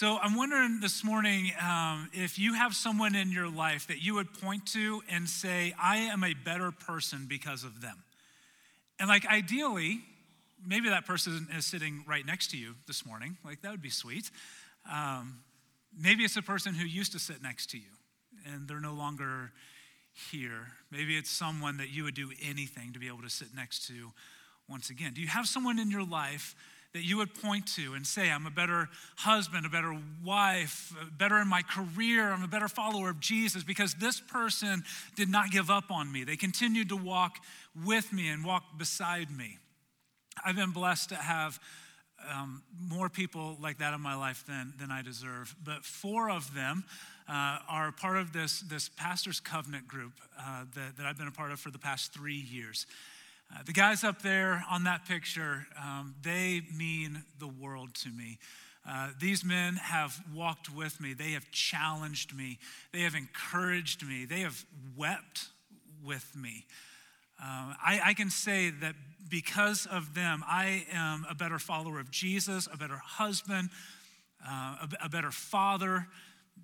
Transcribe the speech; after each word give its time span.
So 0.00 0.16
I'm 0.16 0.34
wondering 0.34 0.80
this 0.80 1.04
morning 1.04 1.52
um, 1.60 2.08
if 2.14 2.38
you 2.38 2.54
have 2.54 2.72
someone 2.72 3.14
in 3.14 3.30
your 3.30 3.50
life 3.50 3.88
that 3.88 4.02
you 4.02 4.14
would 4.14 4.32
point 4.32 4.64
to 4.68 5.02
and 5.10 5.28
say, 5.28 5.74
I 5.78 5.98
am 5.98 6.24
a 6.24 6.32
better 6.32 6.72
person 6.72 7.26
because 7.28 7.64
of 7.64 7.82
them. 7.82 8.02
And 8.98 9.10
like 9.10 9.26
ideally, 9.26 10.00
maybe 10.66 10.88
that 10.88 11.04
person 11.04 11.48
is 11.54 11.66
sitting 11.66 12.02
right 12.08 12.24
next 12.24 12.50
to 12.52 12.56
you 12.56 12.76
this 12.86 13.04
morning. 13.04 13.36
Like 13.44 13.60
that 13.60 13.72
would 13.72 13.82
be 13.82 13.90
sweet. 13.90 14.30
Um, 14.90 15.40
maybe 15.94 16.24
it's 16.24 16.38
a 16.38 16.42
person 16.42 16.72
who 16.72 16.86
used 16.86 17.12
to 17.12 17.18
sit 17.18 17.42
next 17.42 17.68
to 17.72 17.76
you 17.76 17.92
and 18.46 18.66
they're 18.66 18.80
no 18.80 18.94
longer 18.94 19.52
here. 20.30 20.68
Maybe 20.90 21.18
it's 21.18 21.30
someone 21.30 21.76
that 21.76 21.90
you 21.90 22.04
would 22.04 22.14
do 22.14 22.30
anything 22.42 22.94
to 22.94 22.98
be 22.98 23.08
able 23.08 23.20
to 23.20 23.28
sit 23.28 23.48
next 23.54 23.86
to 23.88 24.12
once 24.66 24.88
again. 24.88 25.12
Do 25.12 25.20
you 25.20 25.28
have 25.28 25.46
someone 25.46 25.78
in 25.78 25.90
your 25.90 26.06
life 26.06 26.54
that 26.92 27.04
you 27.04 27.18
would 27.18 27.34
point 27.34 27.66
to 27.66 27.94
and 27.94 28.04
say, 28.06 28.30
I'm 28.30 28.46
a 28.46 28.50
better 28.50 28.88
husband, 29.16 29.64
a 29.64 29.68
better 29.68 29.96
wife, 30.24 30.92
better 31.16 31.38
in 31.38 31.46
my 31.46 31.62
career, 31.62 32.30
I'm 32.30 32.42
a 32.42 32.48
better 32.48 32.68
follower 32.68 33.10
of 33.10 33.20
Jesus 33.20 33.62
because 33.62 33.94
this 33.94 34.20
person 34.20 34.82
did 35.14 35.28
not 35.28 35.50
give 35.50 35.70
up 35.70 35.90
on 35.90 36.10
me. 36.10 36.24
They 36.24 36.36
continued 36.36 36.88
to 36.88 36.96
walk 36.96 37.36
with 37.84 38.12
me 38.12 38.28
and 38.28 38.44
walk 38.44 38.76
beside 38.76 39.30
me. 39.30 39.58
I've 40.44 40.56
been 40.56 40.72
blessed 40.72 41.10
to 41.10 41.16
have 41.16 41.60
um, 42.28 42.62
more 42.78 43.08
people 43.08 43.56
like 43.60 43.78
that 43.78 43.94
in 43.94 44.00
my 44.00 44.14
life 44.14 44.44
than, 44.46 44.74
than 44.78 44.90
I 44.90 45.02
deserve. 45.02 45.54
But 45.64 45.84
four 45.84 46.30
of 46.30 46.52
them 46.54 46.84
uh, 47.28 47.58
are 47.68 47.92
part 47.92 48.18
of 48.18 48.32
this, 48.32 48.60
this 48.60 48.88
pastor's 48.88 49.40
covenant 49.40 49.86
group 49.86 50.12
uh, 50.38 50.64
that, 50.74 50.96
that 50.96 51.06
I've 51.06 51.16
been 51.16 51.28
a 51.28 51.32
part 51.32 51.52
of 51.52 51.60
for 51.60 51.70
the 51.70 51.78
past 51.78 52.12
three 52.12 52.34
years. 52.34 52.86
Uh, 53.52 53.62
the 53.64 53.72
guys 53.72 54.04
up 54.04 54.22
there 54.22 54.64
on 54.70 54.84
that 54.84 55.06
picture, 55.06 55.66
um, 55.82 56.14
they 56.22 56.62
mean 56.76 57.24
the 57.38 57.48
world 57.48 57.94
to 57.94 58.08
me. 58.10 58.38
Uh, 58.88 59.08
these 59.20 59.44
men 59.44 59.74
have 59.76 60.20
walked 60.34 60.74
with 60.74 61.00
me. 61.00 61.12
They 61.12 61.32
have 61.32 61.50
challenged 61.50 62.34
me. 62.34 62.58
They 62.92 63.00
have 63.00 63.14
encouraged 63.14 64.06
me. 64.06 64.24
They 64.24 64.40
have 64.40 64.64
wept 64.96 65.48
with 66.04 66.34
me. 66.34 66.64
Uh, 67.42 67.74
I, 67.84 68.00
I, 68.06 68.14
can 68.14 68.30
say 68.30 68.70
that 68.70 68.94
because 69.28 69.86
of 69.86 70.14
them, 70.14 70.44
I 70.46 70.84
am 70.92 71.26
a 71.28 71.34
better 71.34 71.58
follower 71.58 71.98
of 71.98 72.10
Jesus, 72.10 72.68
a 72.70 72.76
better 72.76 73.00
husband, 73.02 73.70
uh, 74.46 74.76
a, 74.82 75.06
a 75.06 75.08
better 75.08 75.30
father, 75.30 76.06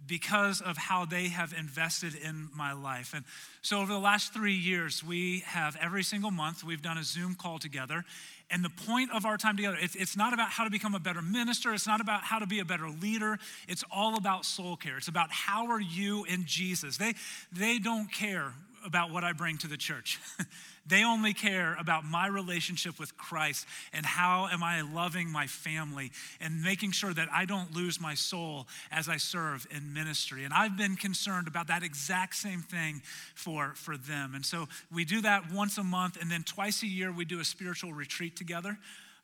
because 0.07 0.61
of 0.61 0.77
how 0.77 1.05
they 1.05 1.29
have 1.29 1.53
invested 1.53 2.15
in 2.15 2.49
my 2.55 2.73
life. 2.73 3.13
And 3.15 3.25
so, 3.63 3.81
over 3.81 3.93
the 3.93 3.99
last 3.99 4.33
three 4.33 4.55
years, 4.55 5.03
we 5.03 5.41
have 5.47 5.77
every 5.81 6.03
single 6.03 6.31
month, 6.31 6.63
we've 6.63 6.83
done 6.83 6.99
a 6.99 7.05
Zoom 7.05 7.35
call 7.35 7.59
together. 7.59 8.05
And 8.49 8.65
the 8.65 8.71
point 8.71 9.11
of 9.13 9.27
our 9.27 9.37
time 9.37 9.57
together, 9.57 9.77
it's, 9.81 10.17
not 10.17 10.33
about 10.33 10.51
how 10.51 10.63
to 10.63 10.71
become 10.71 10.95
a 10.95 11.01
better 11.01 11.21
minister. 11.21 11.75
It's 11.75 11.87
not 11.87 12.01
about 12.01 12.23
how 12.23 12.39
to 12.39 12.47
be 12.47 12.61
a 12.61 12.65
better 12.65 12.89
leader. 12.89 13.39
It's 13.67 13.83
all 13.91 14.17
about 14.17 14.45
soul 14.45 14.77
care. 14.77 14.97
It's 14.97 15.09
about 15.09 15.33
how 15.33 15.67
are 15.67 15.81
you 15.81 16.25
in 16.27 16.45
Jesus. 16.47 16.97
They, 16.97 17.15
they 17.51 17.81
don't 17.81 18.11
care 18.13 18.53
about 18.85 19.11
what 19.11 19.25
I 19.25 19.33
bring 19.33 19.59
to 19.59 19.67
the 19.67 19.77
church. 19.77 20.21
They 20.89 21.05
only 21.05 21.35
care 21.35 21.77
about 21.81 22.05
my 22.05 22.27
relationship 22.29 22.99
with 22.99 23.17
Christ 23.17 23.67
and 23.93 24.07
how 24.07 24.49
am 24.53 24.63
I 24.63 24.83
loving 24.83 25.29
my 25.29 25.47
family 25.47 26.13
and 26.41 26.63
making 26.63 26.93
sure 26.93 27.13
that 27.13 27.29
I 27.33 27.45
don't 27.45 27.75
lose 27.75 28.01
my 28.01 28.15
soul 28.15 28.67
as 28.93 29.09
I 29.09 29.17
serve 29.17 29.67
in 29.71 29.93
ministry. 29.93 30.45
And 30.45 30.55
I've 30.55 30.77
been 30.77 30.97
concerned 30.97 31.49
about 31.49 31.67
that 31.69 31.83
exact 31.83 32.37
same 32.37 32.63
thing 32.63 33.03
for, 33.35 33.73
for 33.75 33.97
them. 33.97 34.35
And 34.35 34.47
so 34.47 34.69
we 34.93 35.05
do 35.05 35.21
that 35.23 35.53
once 35.53 35.77
a 35.79 35.85
month, 35.85 36.21
and 36.21 36.31
then 36.31 36.45
twice 36.45 36.83
a 36.83 36.87
year 36.87 37.11
we 37.11 37.25
do 37.25 37.41
a 37.41 37.45
spiritual 37.45 37.93
retreat 37.93 38.37
together. 38.37 38.79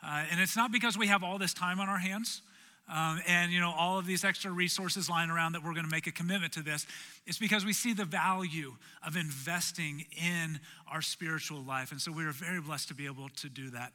Uh, 0.05 0.25
and 0.31 0.41
it's 0.41 0.57
not 0.57 0.73
because 0.73 0.99
we 0.99 1.07
have 1.07 1.23
all 1.23 1.39
this 1.39 1.55
time 1.55 1.79
on 1.79 1.89
our 1.89 1.99
hands. 1.99 2.43
Um, 2.89 3.21
and 3.29 3.53
you 3.53 3.61
know 3.61 3.73
all 3.77 3.99
of 3.99 4.07
these 4.07 4.25
extra 4.25 4.51
resources 4.51 5.09
lying 5.09 5.31
around 5.31 5.53
that 5.53 5.63
we're 5.63 5.73
going 5.73 5.87
to 5.87 5.91
make 5.91 6.09
a 6.09 6.13
commitment 6.13 6.53
to 6.55 6.63
this 6.63 6.85
it's 7.27 7.39
because 7.39 7.65
we 7.65 7.73
see 7.73 7.93
the 7.93 8.05
value 8.05 8.75
of 9.07 9.17
investing 9.17 10.07
in 10.17 10.59
our 10.91 11.03
spiritual 11.03 11.63
life. 11.63 11.93
And 11.93 12.01
so 12.01 12.11
we 12.11 12.25
are 12.25 12.33
very 12.33 12.61
blessed 12.61 12.89
to 12.89 12.95
be 12.95 13.07
able 13.07 13.29
to 13.37 13.49
do 13.49 13.71
that. 13.71 13.93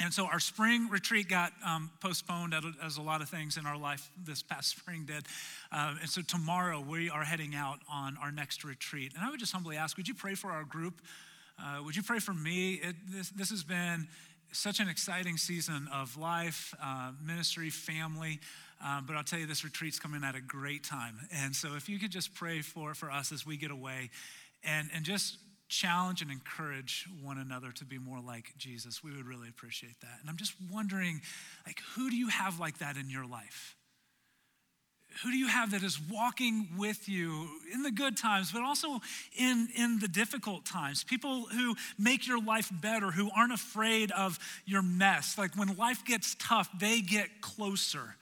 And 0.00 0.12
so 0.12 0.26
our 0.26 0.40
spring 0.40 0.88
retreat 0.90 1.28
got 1.28 1.52
um, 1.64 1.90
postponed 2.00 2.54
as 2.82 2.96
a 2.96 3.02
lot 3.02 3.20
of 3.20 3.28
things 3.28 3.56
in 3.56 3.66
our 3.66 3.76
life 3.76 4.10
this 4.24 4.42
past 4.42 4.70
spring 4.78 5.04
did. 5.06 5.26
Um, 5.70 5.98
and 6.00 6.10
so 6.10 6.22
tomorrow 6.22 6.80
we 6.80 7.10
are 7.10 7.22
heading 7.22 7.54
out 7.54 7.78
on 7.90 8.16
our 8.20 8.32
next 8.32 8.64
retreat. 8.64 9.12
And 9.14 9.24
i 9.24 9.30
would 9.30 9.40
just 9.40 9.52
humbly 9.52 9.76
ask 9.76 9.96
would 9.96 10.08
you 10.08 10.14
pray 10.14 10.34
for 10.34 10.50
our 10.50 10.64
group? 10.64 11.00
Uh, 11.58 11.82
would 11.84 11.94
you 11.94 12.02
pray 12.02 12.18
for 12.18 12.34
me? 12.34 12.74
It, 12.74 12.96
this, 13.08 13.30
this 13.30 13.50
has 13.50 13.62
been 13.62 14.08
such 14.54 14.80
an 14.80 14.88
exciting 14.88 15.36
season 15.36 15.88
of 15.92 16.16
life, 16.16 16.74
uh, 16.82 17.12
ministry, 17.24 17.70
family. 17.70 18.40
Uh, 18.84 19.00
but 19.00 19.16
I'll 19.16 19.24
tell 19.24 19.38
you, 19.38 19.46
this 19.46 19.64
retreat's 19.64 19.98
coming 19.98 20.22
at 20.24 20.34
a 20.34 20.40
great 20.40 20.84
time. 20.84 21.18
And 21.32 21.54
so 21.54 21.74
if 21.74 21.88
you 21.88 21.98
could 21.98 22.10
just 22.10 22.34
pray 22.34 22.60
for, 22.60 22.94
for 22.94 23.10
us 23.10 23.32
as 23.32 23.46
we 23.46 23.56
get 23.56 23.70
away 23.70 24.10
and, 24.62 24.88
and 24.94 25.04
just 25.04 25.38
challenge 25.68 26.22
and 26.22 26.30
encourage 26.30 27.06
one 27.22 27.38
another 27.38 27.72
to 27.72 27.84
be 27.84 27.98
more 27.98 28.20
like 28.20 28.52
Jesus, 28.56 29.02
we 29.02 29.10
would 29.16 29.26
really 29.26 29.48
appreciate 29.48 30.00
that. 30.00 30.18
And 30.20 30.30
I'm 30.30 30.36
just 30.36 30.54
wondering, 30.70 31.20
like, 31.66 31.80
who 31.94 32.10
do 32.10 32.16
you 32.16 32.28
have 32.28 32.60
like 32.60 32.78
that 32.78 32.96
in 32.96 33.10
your 33.10 33.26
life? 33.26 33.76
Who 35.22 35.30
do 35.30 35.36
you 35.36 35.46
have 35.46 35.70
that 35.70 35.82
is 35.82 36.00
walking 36.10 36.68
with 36.76 37.08
you 37.08 37.48
in 37.72 37.82
the 37.82 37.90
good 37.90 38.16
times, 38.16 38.50
but 38.52 38.62
also 38.62 39.00
in, 39.38 39.68
in 39.76 39.98
the 39.98 40.08
difficult 40.08 40.64
times? 40.64 41.04
People 41.04 41.46
who 41.46 41.76
make 41.98 42.26
your 42.26 42.42
life 42.42 42.70
better, 42.72 43.10
who 43.10 43.30
aren't 43.36 43.52
afraid 43.52 44.10
of 44.12 44.38
your 44.64 44.82
mess. 44.82 45.38
Like 45.38 45.56
when 45.56 45.76
life 45.76 46.04
gets 46.04 46.36
tough, 46.38 46.68
they 46.78 47.00
get 47.00 47.40
closer. 47.40 48.16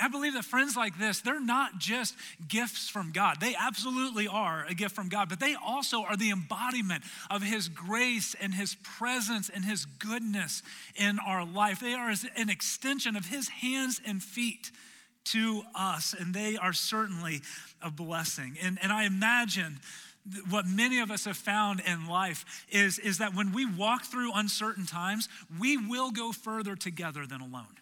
I 0.00 0.08
believe 0.08 0.34
that 0.34 0.44
friends 0.44 0.76
like 0.76 0.98
this, 0.98 1.20
they're 1.20 1.40
not 1.40 1.78
just 1.78 2.14
gifts 2.46 2.88
from 2.88 3.10
God. 3.10 3.40
They 3.40 3.56
absolutely 3.58 4.28
are 4.28 4.64
a 4.68 4.74
gift 4.74 4.94
from 4.94 5.08
God, 5.08 5.28
but 5.28 5.40
they 5.40 5.54
also 5.54 6.02
are 6.02 6.16
the 6.16 6.30
embodiment 6.30 7.02
of 7.28 7.42
His 7.42 7.68
grace 7.68 8.36
and 8.40 8.54
His 8.54 8.76
presence 8.76 9.48
and 9.48 9.64
His 9.64 9.84
goodness 9.84 10.62
in 10.94 11.18
our 11.18 11.44
life. 11.44 11.80
They 11.80 11.94
are 11.94 12.12
an 12.36 12.48
extension 12.48 13.16
of 13.16 13.26
His 13.26 13.48
hands 13.48 14.00
and 14.06 14.22
feet 14.22 14.70
to 15.26 15.62
us, 15.74 16.14
and 16.18 16.34
they 16.34 16.56
are 16.56 16.72
certainly 16.72 17.40
a 17.82 17.90
blessing. 17.90 18.56
And, 18.62 18.78
and 18.82 18.92
I 18.92 19.04
imagine 19.04 19.80
what 20.48 20.66
many 20.66 21.00
of 21.00 21.10
us 21.10 21.24
have 21.24 21.36
found 21.36 21.80
in 21.80 22.06
life 22.06 22.64
is, 22.70 22.98
is 22.98 23.18
that 23.18 23.34
when 23.34 23.52
we 23.52 23.64
walk 23.64 24.04
through 24.04 24.32
uncertain 24.34 24.86
times, 24.86 25.28
we 25.58 25.76
will 25.76 26.10
go 26.10 26.32
further 26.32 26.76
together 26.76 27.26
than 27.26 27.40
alone. 27.40 27.78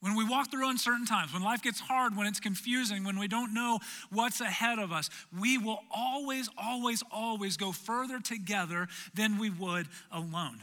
When 0.00 0.16
we 0.16 0.24
walk 0.24 0.50
through 0.50 0.68
uncertain 0.68 1.04
times, 1.04 1.32
when 1.34 1.42
life 1.42 1.62
gets 1.62 1.78
hard, 1.78 2.16
when 2.16 2.26
it's 2.26 2.40
confusing, 2.40 3.04
when 3.04 3.18
we 3.18 3.28
don't 3.28 3.52
know 3.52 3.80
what's 4.10 4.40
ahead 4.40 4.78
of 4.78 4.92
us, 4.92 5.10
we 5.38 5.58
will 5.58 5.80
always, 5.90 6.48
always, 6.56 7.02
always 7.12 7.58
go 7.58 7.70
further 7.70 8.18
together 8.18 8.88
than 9.14 9.38
we 9.38 9.50
would 9.50 9.88
alone. 10.10 10.62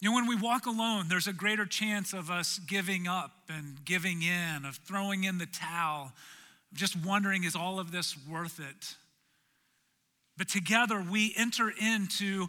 You 0.00 0.10
know, 0.10 0.16
when 0.16 0.26
we 0.26 0.36
walk 0.36 0.66
alone, 0.66 1.06
there's 1.08 1.26
a 1.26 1.32
greater 1.32 1.64
chance 1.64 2.12
of 2.12 2.30
us 2.30 2.58
giving 2.58 3.08
up 3.08 3.32
and 3.48 3.82
giving 3.84 4.22
in, 4.22 4.64
of 4.64 4.76
throwing 4.76 5.24
in 5.24 5.38
the 5.38 5.46
towel, 5.46 6.12
just 6.74 6.96
wondering, 6.96 7.44
is 7.44 7.56
all 7.56 7.78
of 7.78 7.90
this 7.90 8.16
worth 8.28 8.60
it? 8.60 8.96
But 10.36 10.48
together 10.48 11.00
we 11.08 11.32
enter 11.36 11.70
into 11.70 12.48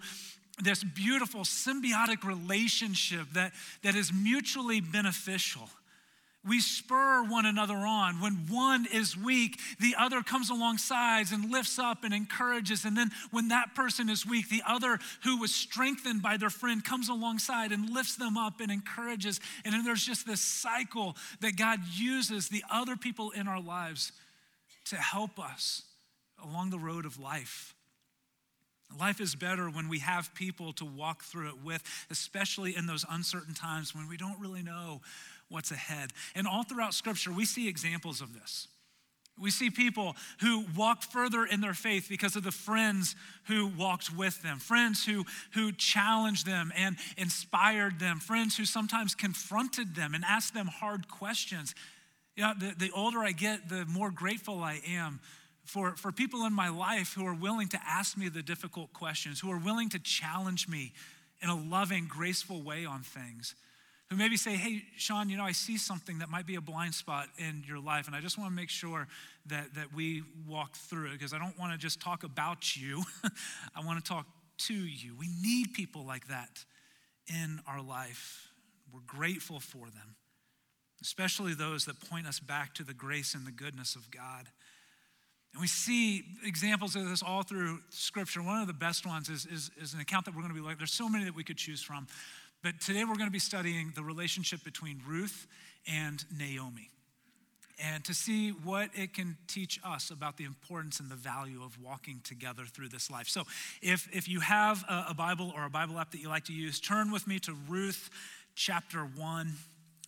this 0.61 0.83
beautiful 0.83 1.41
symbiotic 1.41 2.23
relationship 2.23 3.27
that, 3.33 3.53
that 3.83 3.95
is 3.95 4.11
mutually 4.13 4.81
beneficial. 4.81 5.69
We 6.47 6.59
spur 6.59 7.23
one 7.23 7.47
another 7.47 7.73
on. 7.75 8.21
When 8.21 8.45
one 8.49 8.85
is 8.93 9.17
weak, 9.17 9.59
the 9.79 9.95
other 9.97 10.21
comes 10.21 10.51
alongside 10.51 11.31
and 11.31 11.51
lifts 11.51 11.79
up 11.79 12.03
and 12.03 12.13
encourages. 12.13 12.85
And 12.85 12.95
then 12.95 13.09
when 13.31 13.47
that 13.47 13.73
person 13.73 14.09
is 14.09 14.27
weak, 14.27 14.49
the 14.49 14.61
other 14.67 14.99
who 15.23 15.39
was 15.39 15.53
strengthened 15.53 16.21
by 16.21 16.37
their 16.37 16.51
friend 16.51 16.83
comes 16.83 17.09
alongside 17.09 17.71
and 17.71 17.89
lifts 17.89 18.15
them 18.15 18.37
up 18.37 18.59
and 18.61 18.71
encourages. 18.71 19.39
And 19.63 19.73
then 19.73 19.83
there's 19.83 20.05
just 20.05 20.27
this 20.27 20.41
cycle 20.41 21.15
that 21.41 21.57
God 21.57 21.79
uses 21.91 22.47
the 22.47 22.63
other 22.71 22.95
people 22.95 23.31
in 23.31 23.47
our 23.47 23.61
lives 23.61 24.11
to 24.85 24.97
help 24.97 25.39
us 25.39 25.81
along 26.43 26.69
the 26.69 26.77
road 26.77 27.05
of 27.05 27.19
life. 27.19 27.73
Life 28.99 29.19
is 29.19 29.33
better 29.33 29.67
when 29.67 29.89
we 29.89 29.99
have 29.99 30.33
people 30.35 30.73
to 30.73 30.85
walk 30.85 31.23
through 31.23 31.49
it 31.49 31.63
with, 31.63 31.83
especially 32.11 32.75
in 32.75 32.85
those 32.85 33.03
uncertain 33.09 33.55
times 33.55 33.95
when 33.95 34.07
we 34.07 34.15
don't 34.15 34.39
really 34.39 34.61
know 34.61 35.01
what's 35.49 35.71
ahead. 35.71 36.11
And 36.35 36.47
all 36.47 36.63
throughout 36.63 36.93
Scripture, 36.93 37.31
we 37.31 37.45
see 37.45 37.67
examples 37.67 38.21
of 38.21 38.33
this. 38.33 38.67
We 39.37 39.51
see 39.51 39.69
people 39.69 40.15
who 40.39 40.65
walked 40.77 41.03
further 41.05 41.45
in 41.45 41.59
their 41.59 41.73
faith 41.73 42.07
because 42.07 42.37
of 42.37 42.43
the 42.43 42.51
friends 42.51 43.15
who 43.47 43.67
walked 43.67 44.15
with 44.15 44.41
them, 44.41 44.59
friends 44.59 45.05
who, 45.05 45.25
who 45.53 45.73
challenged 45.73 46.45
them 46.45 46.71
and 46.75 46.95
inspired 47.17 47.99
them, 47.99 48.19
friends 48.19 48.55
who 48.55 48.63
sometimes 48.63 49.13
confronted 49.13 49.93
them 49.93 50.13
and 50.13 50.23
asked 50.23 50.53
them 50.53 50.67
hard 50.67 51.09
questions. 51.09 51.75
You 52.37 52.43
know, 52.43 52.53
the, 52.57 52.75
the 52.77 52.91
older 52.91 53.19
I 53.19 53.33
get, 53.33 53.67
the 53.67 53.85
more 53.85 54.09
grateful 54.09 54.63
I 54.63 54.79
am 54.87 55.19
for, 55.65 55.97
for 55.97 56.13
people 56.13 56.45
in 56.45 56.53
my 56.53 56.69
life 56.69 57.13
who 57.13 57.25
are 57.25 57.33
willing 57.33 57.67
to 57.69 57.79
ask 57.85 58.17
me 58.17 58.29
the 58.29 58.43
difficult 58.43 58.93
questions, 58.93 59.41
who 59.41 59.51
are 59.51 59.59
willing 59.59 59.89
to 59.89 59.99
challenge 59.99 60.69
me 60.69 60.93
in 61.41 61.49
a 61.49 61.55
loving, 61.55 62.07
graceful 62.07 62.61
way 62.61 62.85
on 62.85 63.01
things. 63.01 63.53
Who 64.09 64.15
maybe 64.15 64.37
say, 64.37 64.55
Hey, 64.55 64.83
Sean, 64.97 65.29
you 65.29 65.37
know, 65.37 65.43
I 65.43 65.51
see 65.51 65.77
something 65.77 66.19
that 66.19 66.29
might 66.29 66.45
be 66.45 66.55
a 66.55 66.61
blind 66.61 66.93
spot 66.93 67.27
in 67.37 67.63
your 67.67 67.79
life, 67.79 68.07
and 68.07 68.15
I 68.15 68.21
just 68.21 68.37
want 68.37 68.51
to 68.51 68.55
make 68.55 68.69
sure 68.69 69.07
that, 69.47 69.73
that 69.75 69.93
we 69.93 70.23
walk 70.47 70.75
through 70.75 71.07
it 71.07 71.13
because 71.13 71.33
I 71.33 71.39
don't 71.39 71.57
want 71.57 71.71
to 71.71 71.77
just 71.77 71.99
talk 71.99 72.23
about 72.23 72.75
you, 72.75 73.03
I 73.75 73.83
want 73.85 74.03
to 74.03 74.07
talk 74.07 74.27
to 74.57 74.73
you. 74.73 75.15
We 75.17 75.27
need 75.41 75.73
people 75.73 76.05
like 76.05 76.27
that 76.27 76.63
in 77.27 77.59
our 77.67 77.81
life. 77.81 78.49
We're 78.93 79.01
grateful 79.05 79.59
for 79.59 79.87
them, 79.87 80.15
especially 81.01 81.53
those 81.53 81.85
that 81.85 81.99
point 82.09 82.27
us 82.27 82.39
back 82.39 82.73
to 82.75 82.83
the 82.83 82.93
grace 82.93 83.33
and 83.33 83.45
the 83.45 83.51
goodness 83.51 83.95
of 83.95 84.09
God. 84.11 84.47
And 85.53 85.61
we 85.61 85.67
see 85.67 86.23
examples 86.43 86.97
of 86.97 87.07
this 87.07 87.23
all 87.23 87.41
through 87.41 87.79
Scripture. 87.89 88.41
One 88.41 88.59
of 88.59 88.67
the 88.67 88.73
best 88.73 89.05
ones 89.05 89.29
is, 89.29 89.45
is, 89.45 89.71
is 89.81 89.93
an 89.93 90.01
account 90.01 90.25
that 90.25 90.35
we're 90.35 90.41
going 90.41 90.53
to 90.53 90.59
be 90.59 90.65
like, 90.65 90.77
there's 90.77 90.91
so 90.91 91.07
many 91.07 91.23
that 91.23 91.33
we 91.33 91.45
could 91.45 91.55
choose 91.55 91.81
from. 91.81 92.07
But 92.65 92.81
today 92.81 93.03
we're 93.03 93.13
going 93.13 93.27
to 93.27 93.31
be 93.31 93.37
studying 93.37 93.91
the 93.93 94.01
relationship 94.01 94.63
between 94.63 94.99
Ruth 95.07 95.45
and 95.87 96.25
Naomi 96.35 96.89
and 97.77 98.03
to 98.05 98.13
see 98.15 98.49
what 98.49 98.89
it 98.95 99.13
can 99.13 99.37
teach 99.47 99.79
us 99.85 100.09
about 100.09 100.37
the 100.37 100.45
importance 100.45 100.99
and 100.99 101.07
the 101.07 101.15
value 101.15 101.61
of 101.63 101.79
walking 101.79 102.21
together 102.23 102.63
through 102.65 102.89
this 102.89 103.11
life. 103.11 103.27
So, 103.27 103.43
if, 103.83 104.09
if 104.11 104.27
you 104.27 104.39
have 104.39 104.83
a, 104.89 105.05
a 105.09 105.13
Bible 105.13 105.53
or 105.55 105.65
a 105.65 105.69
Bible 105.69 105.99
app 105.99 106.09
that 106.13 106.21
you 106.21 106.27
like 106.27 106.45
to 106.45 106.53
use, 106.53 106.79
turn 106.79 107.11
with 107.11 107.27
me 107.27 107.37
to 107.41 107.53
Ruth 107.69 108.09
chapter 108.55 109.01
1. 109.01 109.53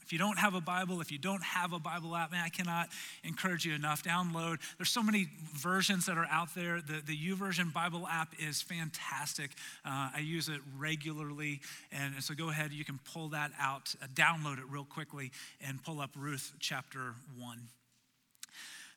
If 0.07 0.13
you 0.13 0.19
don't 0.19 0.39
have 0.39 0.54
a 0.54 0.62
Bible, 0.62 1.01
if 1.01 1.12
you 1.12 1.18
don't 1.18 1.44
have 1.44 1.74
a 1.74 1.80
Bible 1.80 2.15
app, 2.15 2.31
man, 2.31 2.42
I 2.42 2.48
cannot 2.48 2.88
encourage 3.25 3.65
you 3.65 3.75
enough. 3.75 4.04
Download. 4.04 4.57
There's 4.77 4.89
so 4.89 5.04
many 5.04 5.27
versions 5.54 6.06
that 6.06 6.18
are 6.18 6.30
out 6.31 6.56
there. 6.56 6.80
The, 6.80 7.01
the 7.06 7.13
YouVersion 7.13 7.74
Bible 7.74 8.07
app 8.07 8.33
is 8.39 8.62
fantastic. 8.62 9.51
Uh, 9.83 10.12
I 10.15 10.21
use 10.24 10.48
it 10.48 10.62
regularly. 10.77 11.59
And 11.92 12.24
so 12.24 12.33
go 12.33 12.48
ahead, 12.48 12.71
you 12.71 12.86
can 12.86 13.01
pull 13.13 13.27
that 13.30 13.51
out, 13.59 13.94
uh, 14.01 14.07
download 14.15 14.59
it 14.59 14.63
real 14.69 14.86
quickly, 14.86 15.33
and 15.59 15.83
pull 15.83 16.00
up 16.00 16.12
Ruth 16.15 16.54
chapter 16.62 17.15
1. 17.38 17.59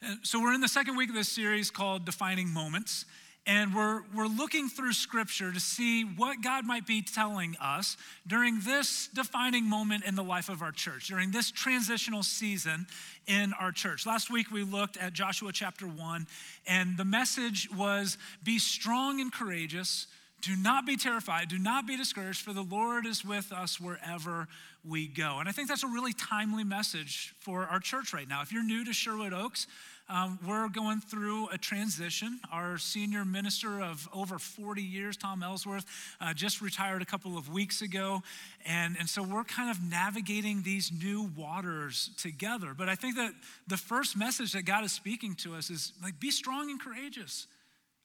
Uh, 0.06 0.14
so 0.22 0.40
we're 0.40 0.54
in 0.54 0.60
the 0.60 0.68
second 0.68 0.96
week 0.96 1.08
of 1.08 1.16
this 1.16 1.28
series 1.28 1.72
called 1.72 2.04
Defining 2.04 2.48
Moments. 2.48 3.04
And 3.46 3.74
we're, 3.74 4.02
we're 4.14 4.26
looking 4.26 4.68
through 4.68 4.92
scripture 4.92 5.50
to 5.50 5.60
see 5.60 6.02
what 6.02 6.42
God 6.42 6.66
might 6.66 6.86
be 6.86 7.02
telling 7.02 7.56
us 7.60 7.96
during 8.26 8.60
this 8.60 9.08
defining 9.14 9.68
moment 9.68 10.04
in 10.04 10.14
the 10.14 10.22
life 10.22 10.48
of 10.48 10.62
our 10.62 10.72
church, 10.72 11.08
during 11.08 11.30
this 11.30 11.50
transitional 11.50 12.22
season 12.22 12.86
in 13.26 13.52
our 13.54 13.72
church. 13.72 14.06
Last 14.06 14.30
week 14.30 14.50
we 14.50 14.62
looked 14.62 14.98
at 14.98 15.14
Joshua 15.14 15.52
chapter 15.52 15.86
1, 15.86 16.26
and 16.66 16.96
the 16.98 17.04
message 17.04 17.68
was 17.74 18.18
be 18.44 18.58
strong 18.58 19.20
and 19.20 19.32
courageous. 19.32 20.06
Do 20.42 20.54
not 20.56 20.86
be 20.86 20.96
terrified. 20.96 21.48
Do 21.48 21.58
not 21.58 21.86
be 21.86 21.96
discouraged, 21.96 22.42
for 22.42 22.52
the 22.52 22.62
Lord 22.62 23.06
is 23.06 23.24
with 23.24 23.52
us 23.52 23.80
wherever 23.80 24.48
we 24.84 25.06
go. 25.06 25.38
And 25.38 25.48
I 25.48 25.52
think 25.52 25.68
that's 25.68 25.82
a 25.82 25.88
really 25.88 26.12
timely 26.12 26.64
message 26.64 27.34
for 27.40 27.64
our 27.64 27.80
church 27.80 28.12
right 28.12 28.28
now. 28.28 28.42
If 28.42 28.52
you're 28.52 28.64
new 28.64 28.84
to 28.84 28.92
Sherwood 28.92 29.32
Oaks, 29.32 29.66
um, 30.10 30.38
we're 30.46 30.68
going 30.68 31.00
through 31.00 31.48
a 31.48 31.58
transition. 31.58 32.40
Our 32.52 32.78
senior 32.78 33.24
minister 33.24 33.80
of 33.80 34.08
over 34.12 34.38
40 34.38 34.82
years, 34.82 35.16
Tom 35.16 35.42
Ellsworth, 35.42 35.86
uh, 36.20 36.34
just 36.34 36.60
retired 36.60 37.00
a 37.00 37.04
couple 37.04 37.38
of 37.38 37.48
weeks 37.48 37.80
ago. 37.80 38.22
And, 38.66 38.96
and 38.98 39.08
so 39.08 39.22
we're 39.22 39.44
kind 39.44 39.70
of 39.70 39.80
navigating 39.82 40.62
these 40.62 40.90
new 40.90 41.30
waters 41.36 42.10
together. 42.18 42.74
But 42.76 42.88
I 42.88 42.96
think 42.96 43.16
that 43.16 43.32
the 43.68 43.76
first 43.76 44.16
message 44.16 44.52
that 44.52 44.62
God 44.62 44.84
is 44.84 44.92
speaking 44.92 45.36
to 45.36 45.54
us 45.54 45.70
is 45.70 45.92
like, 46.02 46.18
be 46.18 46.32
strong 46.32 46.70
and 46.70 46.80
courageous. 46.80 47.46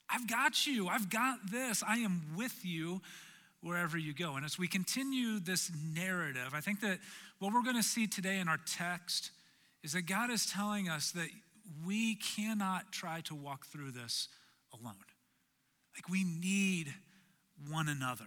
I've 0.08 0.28
got 0.30 0.68
you. 0.68 0.88
I've 0.88 1.10
got 1.10 1.52
this. 1.52 1.84
I 1.86 1.98
am 1.98 2.22
with 2.38 2.64
you 2.64 3.02
wherever 3.62 3.98
you 3.98 4.14
go. 4.14 4.36
And 4.36 4.46
as 4.46 4.60
we 4.60 4.68
continue 4.68 5.40
this 5.40 5.72
narrative, 5.96 6.54
I 6.54 6.62
think 6.62 6.82
that 6.82 7.00
what 7.40 7.52
we're 7.52 7.64
going 7.64 7.76
to 7.78 7.84
see 7.84 8.06
today 8.06 8.38
in 8.38 8.48
our 8.48 8.60
text 8.68 9.32
is 9.84 9.94
that 9.94 10.04
God 10.08 10.30
is 10.30 10.46
telling 10.46 10.88
us 10.88 11.12
that 11.12 11.30
we 11.86 12.16
cannot 12.16 12.92
try 12.92 13.22
to 13.22 13.36
walk 13.36 13.66
through 13.66 13.92
this 13.92 14.28
alone. 14.74 14.96
Like, 15.96 16.10
we 16.10 16.24
need 16.24 16.94
one 17.70 17.88
another. 17.88 18.26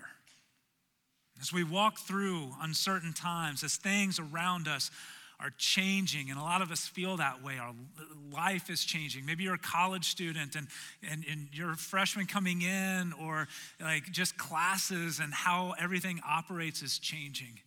As 1.40 1.52
we 1.52 1.62
walk 1.62 1.98
through 1.98 2.50
uncertain 2.60 3.12
times, 3.12 3.62
as 3.62 3.76
things 3.76 4.18
around 4.18 4.66
us 4.66 4.90
are 5.40 5.52
changing, 5.56 6.30
and 6.30 6.38
a 6.38 6.42
lot 6.42 6.62
of 6.62 6.72
us 6.72 6.88
feel 6.88 7.16
that 7.18 7.44
way. 7.44 7.58
Our 7.58 7.72
life 8.32 8.68
is 8.70 8.84
changing. 8.84 9.24
Maybe 9.24 9.44
you're 9.44 9.54
a 9.54 9.58
college 9.58 10.06
student 10.06 10.56
and, 10.56 10.66
and, 11.08 11.24
and 11.30 11.48
you're 11.52 11.70
a 11.70 11.76
freshman 11.76 12.26
coming 12.26 12.62
in, 12.62 13.12
or 13.12 13.46
like 13.80 14.10
just 14.10 14.36
classes 14.36 15.20
and 15.20 15.32
how 15.32 15.74
everything 15.78 16.20
operates 16.28 16.82
is 16.82 16.98
changing. 16.98 17.60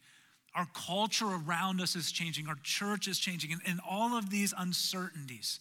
Our 0.53 0.67
culture 0.73 1.27
around 1.27 1.79
us 1.79 1.95
is 1.95 2.11
changing, 2.11 2.47
our 2.47 2.57
church 2.63 3.07
is 3.07 3.17
changing, 3.17 3.53
and, 3.53 3.61
and 3.65 3.79
all 3.89 4.17
of 4.17 4.29
these 4.29 4.53
uncertainties. 4.57 5.59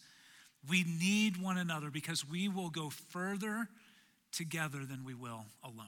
We 0.68 0.84
need 0.84 1.36
one 1.36 1.58
another 1.58 1.90
because 1.90 2.28
we 2.28 2.48
will 2.48 2.70
go 2.70 2.90
further 2.90 3.68
together 4.32 4.84
than 4.84 5.04
we 5.04 5.14
will 5.14 5.44
alone. 5.62 5.86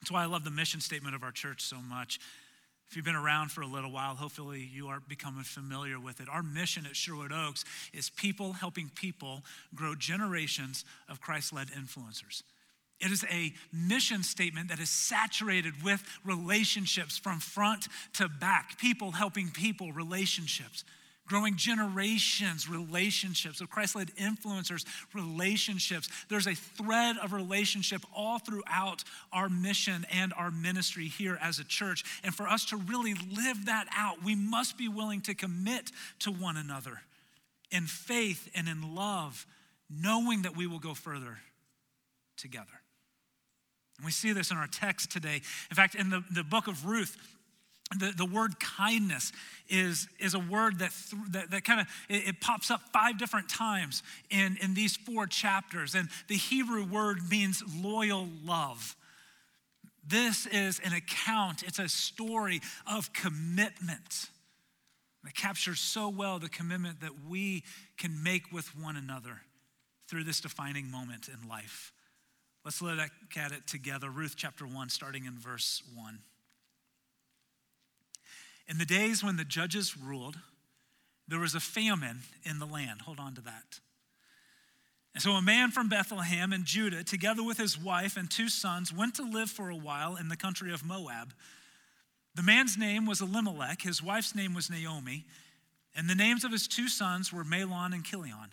That's 0.00 0.10
why 0.10 0.22
I 0.22 0.26
love 0.26 0.44
the 0.44 0.50
mission 0.50 0.80
statement 0.80 1.14
of 1.14 1.22
our 1.22 1.30
church 1.30 1.62
so 1.62 1.76
much. 1.76 2.18
If 2.88 2.96
you've 2.96 3.04
been 3.04 3.16
around 3.16 3.50
for 3.50 3.62
a 3.62 3.66
little 3.66 3.90
while, 3.90 4.16
hopefully 4.16 4.68
you 4.70 4.88
are 4.88 5.00
becoming 5.00 5.44
familiar 5.44 5.98
with 5.98 6.20
it. 6.20 6.28
Our 6.28 6.42
mission 6.42 6.84
at 6.86 6.94
Sherwood 6.94 7.32
Oaks 7.32 7.64
is 7.92 8.10
people 8.10 8.52
helping 8.52 8.90
people 8.94 9.42
grow 9.74 9.94
generations 9.94 10.84
of 11.08 11.20
Christ 11.20 11.52
led 11.54 11.68
influencers. 11.68 12.42
It 13.02 13.10
is 13.10 13.24
a 13.30 13.52
mission 13.72 14.22
statement 14.22 14.68
that 14.68 14.78
is 14.78 14.88
saturated 14.88 15.82
with 15.82 16.02
relationships 16.24 17.18
from 17.18 17.40
front 17.40 17.88
to 18.14 18.28
back, 18.28 18.78
people 18.78 19.10
helping 19.10 19.50
people, 19.50 19.92
relationships, 19.92 20.84
growing 21.26 21.56
generations, 21.56 22.68
relationships, 22.68 23.60
of 23.60 23.70
Christ 23.70 23.96
led 23.96 24.14
influencers, 24.14 24.84
relationships. 25.14 26.08
There's 26.28 26.46
a 26.46 26.54
thread 26.54 27.16
of 27.20 27.32
relationship 27.32 28.02
all 28.14 28.38
throughout 28.38 29.02
our 29.32 29.48
mission 29.48 30.06
and 30.12 30.32
our 30.34 30.52
ministry 30.52 31.08
here 31.08 31.38
as 31.42 31.58
a 31.58 31.64
church. 31.64 32.04
And 32.22 32.32
for 32.32 32.46
us 32.46 32.66
to 32.66 32.76
really 32.76 33.14
live 33.14 33.66
that 33.66 33.86
out, 33.96 34.22
we 34.22 34.36
must 34.36 34.78
be 34.78 34.88
willing 34.88 35.22
to 35.22 35.34
commit 35.34 35.90
to 36.20 36.30
one 36.30 36.56
another 36.56 37.00
in 37.72 37.86
faith 37.86 38.48
and 38.54 38.68
in 38.68 38.94
love, 38.94 39.44
knowing 39.90 40.42
that 40.42 40.56
we 40.56 40.68
will 40.68 40.78
go 40.78 40.94
further 40.94 41.38
together. 42.36 42.81
We 44.04 44.10
see 44.10 44.32
this 44.32 44.50
in 44.50 44.56
our 44.56 44.66
text 44.66 45.10
today. 45.10 45.42
In 45.70 45.76
fact, 45.76 45.94
in 45.94 46.10
the, 46.10 46.24
the 46.30 46.42
book 46.42 46.66
of 46.66 46.86
Ruth, 46.86 47.16
the, 47.98 48.12
the 48.16 48.24
word 48.24 48.58
kindness 48.58 49.32
is, 49.68 50.08
is 50.18 50.34
a 50.34 50.38
word 50.38 50.78
that, 50.78 50.92
th- 51.10 51.22
that, 51.30 51.50
that 51.50 51.64
kind 51.64 51.80
of 51.80 51.86
it, 52.08 52.28
it, 52.28 52.40
pops 52.40 52.70
up 52.70 52.80
five 52.92 53.18
different 53.18 53.48
times 53.48 54.02
in, 54.30 54.56
in 54.60 54.74
these 54.74 54.96
four 54.96 55.26
chapters. 55.26 55.94
And 55.94 56.08
the 56.28 56.36
hebrew 56.36 56.84
word 56.84 57.18
means 57.30 57.62
loyal 57.82 58.28
love. 58.44 58.96
This 60.06 60.46
is 60.46 60.80
an 60.80 60.92
account 60.92 61.62
it's 61.62 61.78
a 61.78 61.88
story 61.88 62.60
of 62.90 63.12
commitment. 63.12 64.30
That 65.24 65.34
captures 65.34 65.78
so 65.78 66.08
well 66.08 66.40
the 66.40 66.48
commitment 66.48 67.00
that 67.00 67.12
we 67.28 67.62
can 67.96 68.22
make 68.22 68.50
with 68.50 68.76
one 68.76 68.96
another 68.96 69.42
through 70.08 70.24
this 70.24 70.40
defining 70.40 70.90
moment 70.90 71.28
in 71.28 71.48
life 71.48 71.92
Let's 72.64 72.80
look 72.80 72.98
at 73.36 73.52
it 73.52 73.66
together. 73.66 74.08
Ruth 74.08 74.34
chapter 74.36 74.66
1, 74.66 74.88
starting 74.88 75.24
in 75.24 75.32
verse 75.32 75.82
1. 75.94 76.18
In 78.68 78.78
the 78.78 78.84
days 78.84 79.24
when 79.24 79.36
the 79.36 79.44
judges 79.44 79.96
ruled, 79.96 80.38
there 81.26 81.40
was 81.40 81.54
a 81.54 81.60
famine 81.60 82.20
in 82.44 82.58
the 82.58 82.66
land. 82.66 83.02
Hold 83.02 83.18
on 83.18 83.34
to 83.34 83.40
that. 83.42 83.80
And 85.14 85.22
so 85.22 85.32
a 85.32 85.42
man 85.42 85.70
from 85.70 85.88
Bethlehem 85.88 86.52
in 86.52 86.64
Judah, 86.64 87.04
together 87.04 87.42
with 87.42 87.58
his 87.58 87.78
wife 87.78 88.16
and 88.16 88.30
two 88.30 88.48
sons, 88.48 88.92
went 88.92 89.16
to 89.16 89.22
live 89.22 89.50
for 89.50 89.68
a 89.68 89.76
while 89.76 90.16
in 90.16 90.28
the 90.28 90.36
country 90.36 90.72
of 90.72 90.84
Moab. 90.84 91.34
The 92.34 92.42
man's 92.42 92.78
name 92.78 93.04
was 93.04 93.20
Elimelech, 93.20 93.82
his 93.82 94.02
wife's 94.02 94.34
name 94.34 94.54
was 94.54 94.70
Naomi, 94.70 95.26
and 95.94 96.08
the 96.08 96.14
names 96.14 96.44
of 96.44 96.52
his 96.52 96.66
two 96.66 96.88
sons 96.88 97.30
were 97.30 97.44
Mahlon 97.44 97.92
and 97.92 98.04
Chilion. 98.04 98.50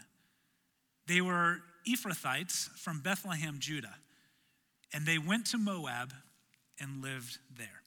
They 1.08 1.22
were 1.22 1.62
Ephrathites 1.94 2.70
from 2.78 3.00
Bethlehem, 3.00 3.58
Judah, 3.60 3.96
and 4.94 5.06
they 5.06 5.18
went 5.18 5.46
to 5.48 5.58
Moab 5.58 6.14
and 6.80 7.02
lived 7.02 7.38
there. 7.58 7.84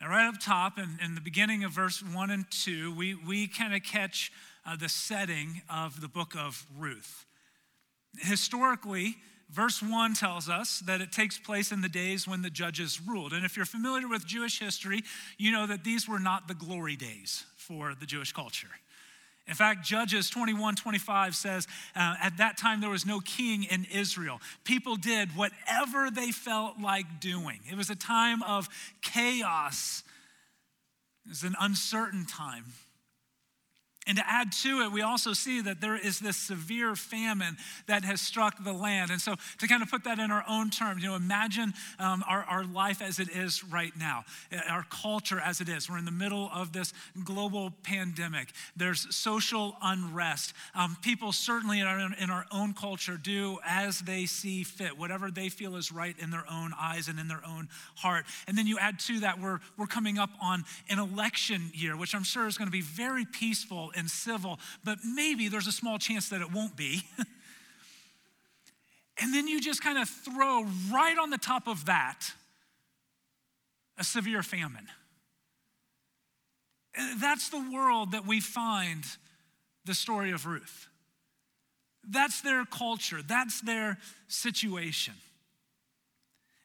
Now, 0.00 0.10
right 0.10 0.26
up 0.26 0.40
top, 0.40 0.78
in, 0.78 0.98
in 1.02 1.14
the 1.14 1.20
beginning 1.20 1.64
of 1.64 1.72
verse 1.72 2.02
1 2.02 2.30
and 2.30 2.44
2, 2.50 2.94
we, 2.94 3.14
we 3.14 3.46
kind 3.46 3.74
of 3.74 3.82
catch 3.82 4.32
uh, 4.66 4.76
the 4.76 4.88
setting 4.88 5.62
of 5.68 6.00
the 6.00 6.08
book 6.08 6.34
of 6.36 6.66
Ruth. 6.78 7.24
Historically, 8.18 9.16
verse 9.50 9.82
1 9.82 10.14
tells 10.14 10.48
us 10.48 10.80
that 10.80 11.00
it 11.00 11.12
takes 11.12 11.38
place 11.38 11.72
in 11.72 11.80
the 11.80 11.88
days 11.88 12.26
when 12.26 12.42
the 12.42 12.50
judges 12.50 13.00
ruled. 13.00 13.32
And 13.32 13.44
if 13.44 13.56
you're 13.56 13.66
familiar 13.66 14.08
with 14.08 14.26
Jewish 14.26 14.58
history, 14.58 15.02
you 15.38 15.52
know 15.52 15.66
that 15.66 15.84
these 15.84 16.08
were 16.08 16.18
not 16.18 16.48
the 16.48 16.54
glory 16.54 16.96
days 16.96 17.44
for 17.56 17.94
the 17.98 18.06
Jewish 18.06 18.32
culture. 18.32 18.68
In 19.46 19.54
fact, 19.54 19.84
Judges 19.84 20.30
21 20.30 20.76
25 20.76 21.36
says, 21.36 21.66
uh, 21.94 22.14
At 22.22 22.38
that 22.38 22.56
time 22.56 22.80
there 22.80 22.90
was 22.90 23.04
no 23.04 23.20
king 23.20 23.64
in 23.64 23.86
Israel. 23.92 24.40
People 24.64 24.96
did 24.96 25.36
whatever 25.36 26.10
they 26.10 26.30
felt 26.30 26.80
like 26.80 27.20
doing. 27.20 27.60
It 27.70 27.76
was 27.76 27.90
a 27.90 27.96
time 27.96 28.42
of 28.42 28.68
chaos, 29.02 30.02
it 31.26 31.30
was 31.30 31.42
an 31.42 31.56
uncertain 31.60 32.24
time. 32.24 32.64
And 34.06 34.18
to 34.18 34.24
add 34.28 34.52
to 34.62 34.82
it, 34.82 34.92
we 34.92 35.00
also 35.00 35.32
see 35.32 35.62
that 35.62 35.80
there 35.80 35.96
is 35.96 36.18
this 36.18 36.36
severe 36.36 36.94
famine 36.94 37.56
that 37.86 38.04
has 38.04 38.20
struck 38.20 38.62
the 38.62 38.72
land. 38.72 39.10
And 39.10 39.18
so, 39.18 39.36
to 39.58 39.66
kind 39.66 39.82
of 39.82 39.90
put 39.90 40.04
that 40.04 40.18
in 40.18 40.30
our 40.30 40.44
own 40.46 40.68
terms, 40.68 41.02
you 41.02 41.08
know, 41.08 41.16
imagine 41.16 41.72
um, 41.98 42.22
our, 42.28 42.44
our 42.44 42.64
life 42.64 43.00
as 43.00 43.18
it 43.18 43.30
is 43.30 43.64
right 43.64 43.92
now, 43.98 44.24
our 44.68 44.84
culture 44.90 45.40
as 45.40 45.62
it 45.62 45.70
is. 45.70 45.88
We're 45.88 45.96
in 45.96 46.04
the 46.04 46.10
middle 46.10 46.50
of 46.52 46.72
this 46.72 46.92
global 47.24 47.72
pandemic, 47.82 48.48
there's 48.76 49.14
social 49.14 49.76
unrest. 49.82 50.52
Um, 50.74 50.96
people, 51.00 51.32
certainly 51.32 51.80
in 51.80 51.86
our, 51.86 51.98
in 52.18 52.30
our 52.30 52.44
own 52.52 52.74
culture, 52.74 53.16
do 53.16 53.58
as 53.66 54.00
they 54.00 54.26
see 54.26 54.64
fit, 54.64 54.98
whatever 54.98 55.30
they 55.30 55.48
feel 55.48 55.76
is 55.76 55.90
right 55.90 56.14
in 56.18 56.30
their 56.30 56.44
own 56.50 56.74
eyes 56.78 57.08
and 57.08 57.18
in 57.18 57.28
their 57.28 57.42
own 57.46 57.68
heart. 57.96 58.26
And 58.46 58.58
then 58.58 58.66
you 58.66 58.78
add 58.78 58.98
to 59.00 59.20
that, 59.20 59.40
we're, 59.40 59.60
we're 59.78 59.86
coming 59.86 60.18
up 60.18 60.30
on 60.42 60.64
an 60.90 60.98
election 60.98 61.70
year, 61.72 61.96
which 61.96 62.14
I'm 62.14 62.22
sure 62.22 62.46
is 62.46 62.58
going 62.58 62.68
to 62.68 62.72
be 62.72 62.82
very 62.82 63.24
peaceful 63.24 63.92
and 63.96 64.10
civil, 64.10 64.58
but 64.84 64.98
maybe 65.04 65.48
there's 65.48 65.66
a 65.66 65.72
small 65.72 65.98
chance 65.98 66.28
that 66.30 66.40
it 66.40 66.52
won't 66.52 66.76
be. 66.76 67.02
and 69.20 69.34
then 69.34 69.48
you 69.48 69.60
just 69.60 69.82
kind 69.82 69.98
of 69.98 70.08
throw 70.08 70.64
right 70.92 71.16
on 71.18 71.30
the 71.30 71.38
top 71.38 71.68
of 71.68 71.86
that 71.86 72.32
a 73.98 74.04
severe 74.04 74.42
famine. 74.42 74.88
That's 77.20 77.48
the 77.48 77.64
world 77.72 78.12
that 78.12 78.26
we 78.26 78.40
find 78.40 79.04
the 79.84 79.94
story 79.94 80.30
of 80.30 80.46
Ruth. 80.46 80.88
That's 82.08 82.40
their 82.42 82.64
culture, 82.64 83.20
that's 83.26 83.60
their 83.60 83.98
situation. 84.28 85.14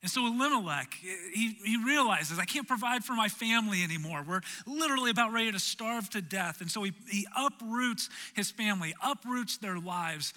And 0.01 0.09
so 0.09 0.25
Elimelech, 0.25 0.93
he, 0.93 1.57
he 1.65 1.77
realizes, 1.83 2.39
I 2.39 2.45
can't 2.45 2.67
provide 2.67 3.03
for 3.03 3.13
my 3.13 3.27
family 3.27 3.83
anymore. 3.83 4.23
We're 4.25 4.41
literally 4.65 5.11
about 5.11 5.33
ready 5.33 5.51
to 5.51 5.59
starve 5.59 6.09
to 6.11 6.21
death. 6.21 6.61
And 6.61 6.71
so 6.71 6.83
he, 6.83 6.93
he 7.09 7.27
uproots 7.37 8.09
his 8.33 8.49
family, 8.49 8.93
uproots 9.03 9.57
their 9.57 9.77
lives, 9.77 10.33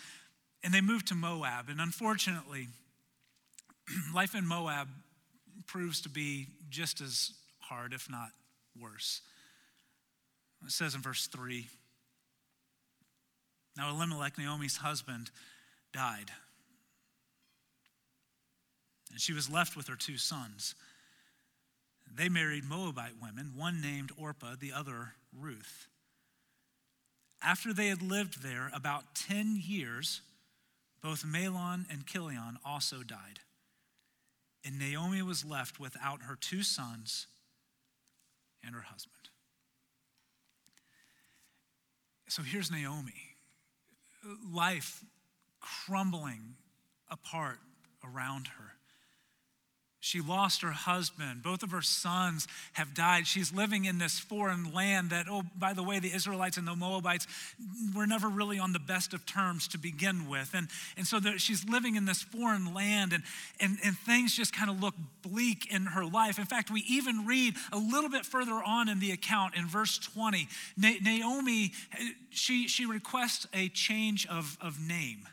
and 0.64 0.74
they 0.74 0.80
move 0.80 1.04
to 1.06 1.14
Moab. 1.14 1.68
And 1.68 1.80
unfortunately, 1.80 2.68
life 4.14 4.34
in 4.34 4.46
Moab 4.46 4.88
proves 5.66 6.00
to 6.02 6.08
be 6.08 6.48
just 6.68 7.00
as 7.00 7.30
hard, 7.60 7.92
if 7.92 8.10
not 8.10 8.30
worse. 8.80 9.20
It 10.64 10.72
says 10.72 10.96
in 10.96 11.02
verse 11.02 11.28
3 11.28 11.68
Now 13.76 13.94
Elimelech, 13.94 14.38
Naomi's 14.38 14.78
husband, 14.78 15.30
died 15.92 16.32
and 19.12 19.20
she 19.20 19.32
was 19.32 19.48
left 19.48 19.76
with 19.76 19.86
her 19.86 19.94
two 19.94 20.16
sons. 20.16 20.74
They 22.14 22.28
married 22.28 22.64
Moabite 22.64 23.14
women, 23.22 23.52
one 23.56 23.80
named 23.80 24.10
Orpah, 24.16 24.54
the 24.58 24.72
other 24.72 25.14
Ruth. 25.38 25.86
After 27.42 27.72
they 27.72 27.88
had 27.88 28.02
lived 28.02 28.42
there 28.42 28.70
about 28.74 29.14
10 29.14 29.60
years, 29.62 30.22
both 31.02 31.24
Mahlon 31.24 31.84
and 31.90 32.06
Chilion 32.06 32.58
also 32.64 33.02
died. 33.02 33.40
And 34.64 34.78
Naomi 34.78 35.22
was 35.22 35.44
left 35.44 35.80
without 35.80 36.22
her 36.22 36.36
two 36.40 36.62
sons 36.62 37.26
and 38.64 38.74
her 38.74 38.82
husband. 38.82 39.16
So 42.28 42.42
here's 42.42 42.70
Naomi, 42.70 43.36
life 44.50 45.04
crumbling 45.60 46.54
apart 47.10 47.58
around 48.04 48.46
her. 48.46 48.72
She 50.04 50.20
lost 50.20 50.62
her 50.62 50.72
husband. 50.72 51.44
Both 51.44 51.62
of 51.62 51.70
her 51.70 51.80
sons 51.80 52.48
have 52.72 52.92
died. 52.92 53.24
She's 53.24 53.54
living 53.54 53.84
in 53.84 53.98
this 53.98 54.18
foreign 54.18 54.72
land 54.74 55.10
that, 55.10 55.26
oh, 55.30 55.44
by 55.56 55.74
the 55.74 55.84
way, 55.84 56.00
the 56.00 56.12
Israelites 56.12 56.56
and 56.56 56.66
the 56.66 56.74
Moabites 56.74 57.28
were 57.94 58.04
never 58.04 58.28
really 58.28 58.58
on 58.58 58.72
the 58.72 58.80
best 58.80 59.14
of 59.14 59.24
terms 59.26 59.68
to 59.68 59.78
begin 59.78 60.28
with. 60.28 60.50
And, 60.54 60.66
and 60.96 61.06
so 61.06 61.20
she's 61.36 61.64
living 61.68 61.94
in 61.94 62.04
this 62.04 62.20
foreign 62.20 62.74
land, 62.74 63.12
and, 63.12 63.22
and, 63.60 63.78
and 63.84 63.96
things 63.96 64.34
just 64.34 64.52
kind 64.52 64.68
of 64.68 64.80
look 64.80 64.96
bleak 65.22 65.72
in 65.72 65.86
her 65.86 66.04
life. 66.04 66.36
In 66.36 66.46
fact, 66.46 66.68
we 66.68 66.80
even 66.88 67.24
read 67.24 67.54
a 67.72 67.78
little 67.78 68.10
bit 68.10 68.26
further 68.26 68.60
on 68.60 68.88
in 68.88 68.98
the 68.98 69.12
account 69.12 69.54
in 69.54 69.68
verse 69.68 69.98
20. 69.98 70.48
Naomi, 70.76 71.74
she, 72.30 72.66
she 72.66 72.86
requests 72.86 73.46
a 73.54 73.68
change 73.68 74.26
of, 74.26 74.58
of 74.60 74.80
name. 74.80 75.28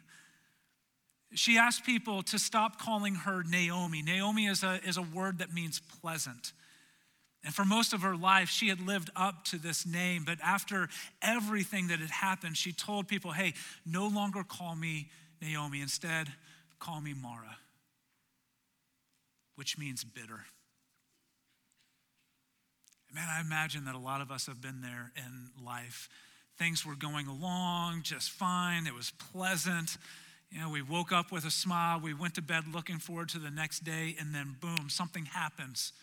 She 1.36 1.58
asked 1.58 1.86
people 1.86 2.24
to 2.24 2.40
stop 2.40 2.80
calling 2.80 3.16
her 3.16 3.44
Naomi. 3.44 4.02
Naomi 4.02 4.48
is 4.48 4.64
a, 4.64 4.80
is 4.86 4.98
a 4.98 5.02
word 5.02 5.40
that 5.40 5.54
means 5.54 5.80
pleasant. 6.02 6.54
And 7.44 7.54
for 7.54 7.64
most 7.64 7.94
of 7.94 8.02
her 8.02 8.16
life, 8.16 8.50
she 8.50 8.68
had 8.68 8.86
lived 8.86 9.12
up 9.16 9.46
to 9.46 9.58
this 9.58 9.86
name. 9.86 10.24
But 10.26 10.40
after 10.44 10.90
everything 11.22 11.88
that 11.88 12.00
had 12.00 12.10
happened, 12.10 12.58
she 12.58 12.74
told 12.74 13.08
people, 13.08 13.32
hey, 13.32 13.54
no 13.86 14.08
longer 14.08 14.44
call 14.44 14.76
me 14.76 15.10
Naomi. 15.42 15.82
Instead, 15.82 16.28
call 16.80 17.00
me 17.00 17.14
Mara, 17.14 17.58
which 19.56 19.78
means 19.78 20.04
bitter. 20.04 20.46
Man, 23.14 23.28
I 23.30 23.40
imagine 23.42 23.86
that 23.86 23.96
a 23.96 24.00
lot 24.00 24.22
of 24.22 24.32
us 24.32 24.46
have 24.48 24.62
been 24.62 24.82
there 24.82 25.12
in 25.16 25.66
life. 25.66 26.10
Things 26.58 26.86
were 26.86 26.96
going 26.96 27.28
along 27.28 28.02
just 28.04 28.32
fine, 28.32 28.86
it 28.86 28.94
was 28.94 29.12
pleasant. 29.32 29.98
You 30.52 30.60
know, 30.60 30.70
we 30.70 30.82
woke 30.82 31.12
up 31.12 31.32
with 31.32 31.46
a 31.46 31.52
smile, 31.52 32.00
we 32.00 32.14
went 32.14 32.36
to 32.36 32.42
bed 32.42 32.64
looking 32.74 32.98
forward 32.98 33.30
to 33.30 33.40
the 33.40 33.52
next 33.52 33.84
day, 33.84 34.16
and 34.20 34.34
then 34.34 34.56
boom, 34.60 34.90
something 34.90 35.26
happens. 35.26 35.94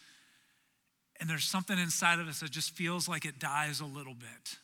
And 1.18 1.28
there's 1.28 1.44
something 1.44 1.78
inside 1.78 2.20
of 2.20 2.28
us 2.28 2.40
that 2.40 2.50
just 2.50 2.70
feels 2.70 3.08
like 3.08 3.24
it 3.24 3.38
dies 3.38 3.80
a 3.80 3.86
little 3.86 4.14
bit. 4.14 4.58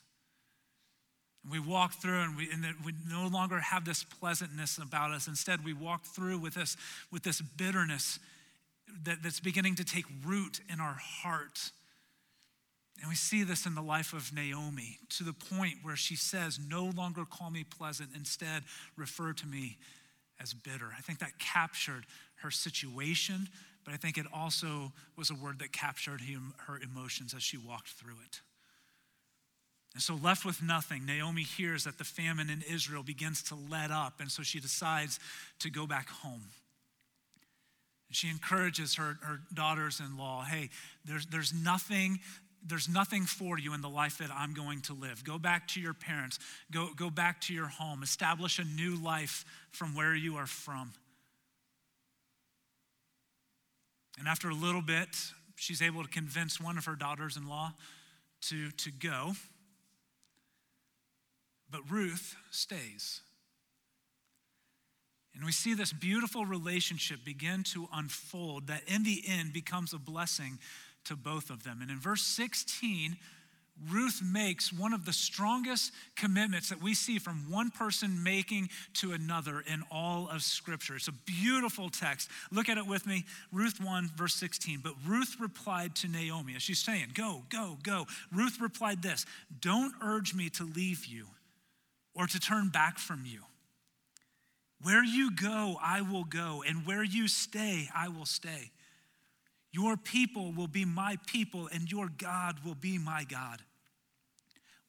And 1.42 1.50
We 1.50 1.58
walk 1.58 1.94
through 1.94 2.20
and 2.20 2.36
we, 2.36 2.48
and 2.50 2.64
we 2.84 2.92
no 3.08 3.26
longer 3.26 3.58
have 3.58 3.84
this 3.84 4.04
pleasantness 4.04 4.78
about 4.78 5.10
us. 5.10 5.26
Instead, 5.26 5.64
we 5.64 5.72
walk 5.72 6.04
through 6.04 6.38
with 6.38 6.54
this, 6.54 6.76
with 7.10 7.22
this 7.22 7.40
bitterness 7.40 8.18
that, 9.04 9.22
that's 9.22 9.40
beginning 9.40 9.76
to 9.76 9.84
take 9.84 10.04
root 10.24 10.60
in 10.72 10.80
our 10.80 10.96
heart. 11.00 11.72
And 13.02 13.08
we 13.08 13.16
see 13.16 13.42
this 13.42 13.66
in 13.66 13.74
the 13.74 13.82
life 13.82 14.12
of 14.12 14.32
Naomi 14.32 15.00
to 15.10 15.24
the 15.24 15.32
point 15.32 15.74
where 15.82 15.96
she 15.96 16.14
says, 16.14 16.60
No 16.70 16.84
longer 16.96 17.24
call 17.24 17.50
me 17.50 17.64
pleasant, 17.64 18.10
instead, 18.14 18.62
refer 18.96 19.32
to 19.32 19.46
me 19.46 19.76
as 20.40 20.54
bitter. 20.54 20.86
I 20.96 21.00
think 21.00 21.18
that 21.18 21.36
captured 21.40 22.06
her 22.42 22.50
situation, 22.52 23.48
but 23.84 23.92
I 23.92 23.96
think 23.96 24.18
it 24.18 24.26
also 24.32 24.92
was 25.18 25.30
a 25.30 25.34
word 25.34 25.58
that 25.58 25.72
captured 25.72 26.20
her 26.68 26.78
emotions 26.78 27.34
as 27.34 27.42
she 27.42 27.56
walked 27.56 27.88
through 27.88 28.18
it. 28.24 28.40
And 29.94 30.02
so, 30.02 30.14
left 30.14 30.44
with 30.44 30.62
nothing, 30.62 31.04
Naomi 31.04 31.42
hears 31.42 31.82
that 31.84 31.98
the 31.98 32.04
famine 32.04 32.48
in 32.48 32.62
Israel 32.62 33.02
begins 33.02 33.42
to 33.44 33.56
let 33.68 33.90
up, 33.90 34.20
and 34.20 34.30
so 34.30 34.44
she 34.44 34.60
decides 34.60 35.18
to 35.58 35.70
go 35.70 35.88
back 35.88 36.08
home. 36.08 36.44
She 38.12 38.28
encourages 38.28 38.94
her, 38.94 39.18
her 39.22 39.40
daughters 39.52 40.00
in 40.00 40.16
law 40.16 40.44
hey, 40.44 40.70
there's, 41.04 41.26
there's 41.26 41.52
nothing 41.52 42.20
there's 42.66 42.88
nothing 42.88 43.24
for 43.24 43.58
you 43.58 43.74
in 43.74 43.80
the 43.80 43.88
life 43.88 44.18
that 44.18 44.30
I'm 44.32 44.54
going 44.54 44.80
to 44.82 44.94
live. 44.94 45.24
Go 45.24 45.38
back 45.38 45.68
to 45.68 45.80
your 45.80 45.94
parents, 45.94 46.38
go, 46.70 46.90
go 46.96 47.10
back 47.10 47.40
to 47.42 47.54
your 47.54 47.66
home, 47.66 48.02
establish 48.02 48.58
a 48.58 48.64
new 48.64 48.96
life 48.96 49.44
from 49.70 49.94
where 49.94 50.14
you 50.14 50.36
are 50.36 50.46
from. 50.46 50.92
And 54.18 54.28
after 54.28 54.48
a 54.48 54.54
little 54.54 54.82
bit, 54.82 55.08
she's 55.56 55.82
able 55.82 56.02
to 56.02 56.08
convince 56.08 56.60
one 56.60 56.78
of 56.78 56.84
her 56.84 56.94
daughters 56.94 57.36
in 57.36 57.48
law 57.48 57.72
to, 58.42 58.70
to 58.70 58.90
go. 58.90 59.32
But 61.70 61.80
Ruth 61.90 62.36
stays. 62.50 63.20
And 65.34 65.44
we 65.44 65.52
see 65.52 65.74
this 65.74 65.92
beautiful 65.92 66.44
relationship 66.44 67.24
begin 67.24 67.62
to 67.72 67.88
unfold 67.92 68.66
that 68.66 68.82
in 68.86 69.02
the 69.02 69.22
end 69.26 69.52
becomes 69.52 69.94
a 69.94 69.98
blessing 69.98 70.58
to 71.04 71.16
both 71.16 71.50
of 71.50 71.64
them. 71.64 71.80
And 71.80 71.90
in 71.90 71.98
verse 71.98 72.22
16, 72.22 73.16
Ruth 73.90 74.22
makes 74.22 74.72
one 74.72 74.92
of 74.92 75.04
the 75.04 75.12
strongest 75.12 75.92
commitments 76.14 76.68
that 76.68 76.82
we 76.82 76.94
see 76.94 77.18
from 77.18 77.50
one 77.50 77.70
person 77.70 78.22
making 78.22 78.68
to 78.94 79.12
another 79.12 79.60
in 79.60 79.82
all 79.90 80.28
of 80.30 80.42
Scripture. 80.42 80.96
It's 80.96 81.08
a 81.08 81.12
beautiful 81.12 81.88
text. 81.90 82.28
Look 82.50 82.68
at 82.68 82.78
it 82.78 82.86
with 82.86 83.06
me. 83.06 83.24
Ruth 83.50 83.80
1, 83.80 84.10
verse 84.14 84.34
16. 84.34 84.80
But 84.82 84.94
Ruth 85.06 85.36
replied 85.40 85.96
to 85.96 86.08
Naomi, 86.08 86.54
as 86.54 86.62
she's 86.62 86.78
saying, 86.78 87.12
Go, 87.14 87.42
go, 87.48 87.78
go. 87.82 88.06
Ruth 88.30 88.60
replied 88.60 89.02
this 89.02 89.26
Don't 89.60 89.94
urge 90.02 90.34
me 90.34 90.48
to 90.50 90.64
leave 90.64 91.06
you 91.06 91.26
or 92.14 92.26
to 92.26 92.38
turn 92.38 92.68
back 92.68 92.98
from 92.98 93.24
you. 93.24 93.40
Where 94.82 95.04
you 95.04 95.30
go, 95.34 95.76
I 95.80 96.02
will 96.02 96.24
go, 96.24 96.62
and 96.66 96.86
where 96.86 97.04
you 97.04 97.26
stay, 97.28 97.88
I 97.94 98.08
will 98.08 98.26
stay. 98.26 98.70
Your 99.72 99.96
people 99.96 100.52
will 100.52 100.68
be 100.68 100.84
my 100.84 101.16
people, 101.26 101.68
and 101.72 101.90
your 101.90 102.08
God 102.08 102.58
will 102.64 102.74
be 102.74 102.98
my 102.98 103.24
God. 103.24 103.62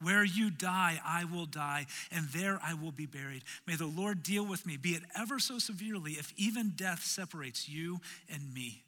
Where 0.02 0.25
you 0.25 0.50
die, 0.50 1.00
I 1.06 1.24
will 1.24 1.46
die, 1.46 1.86
and 2.12 2.28
there 2.30 2.60
I 2.62 2.74
will 2.74 2.92
be 2.92 3.06
buried. 3.06 3.44
May 3.66 3.75
the 3.75 3.86
Lord 3.86 4.22
deal 4.22 4.46
with 4.46 4.66
me, 4.66 4.75
be 4.75 4.90
it 4.90 5.04
ever 5.18 5.40
so 5.40 5.60
severely, 5.60 6.13
if 6.13 6.34
even 6.36 6.74
death 6.75 7.04
separates 7.04 7.70
you 7.70 8.02
and 8.30 8.54
me. 8.54 8.84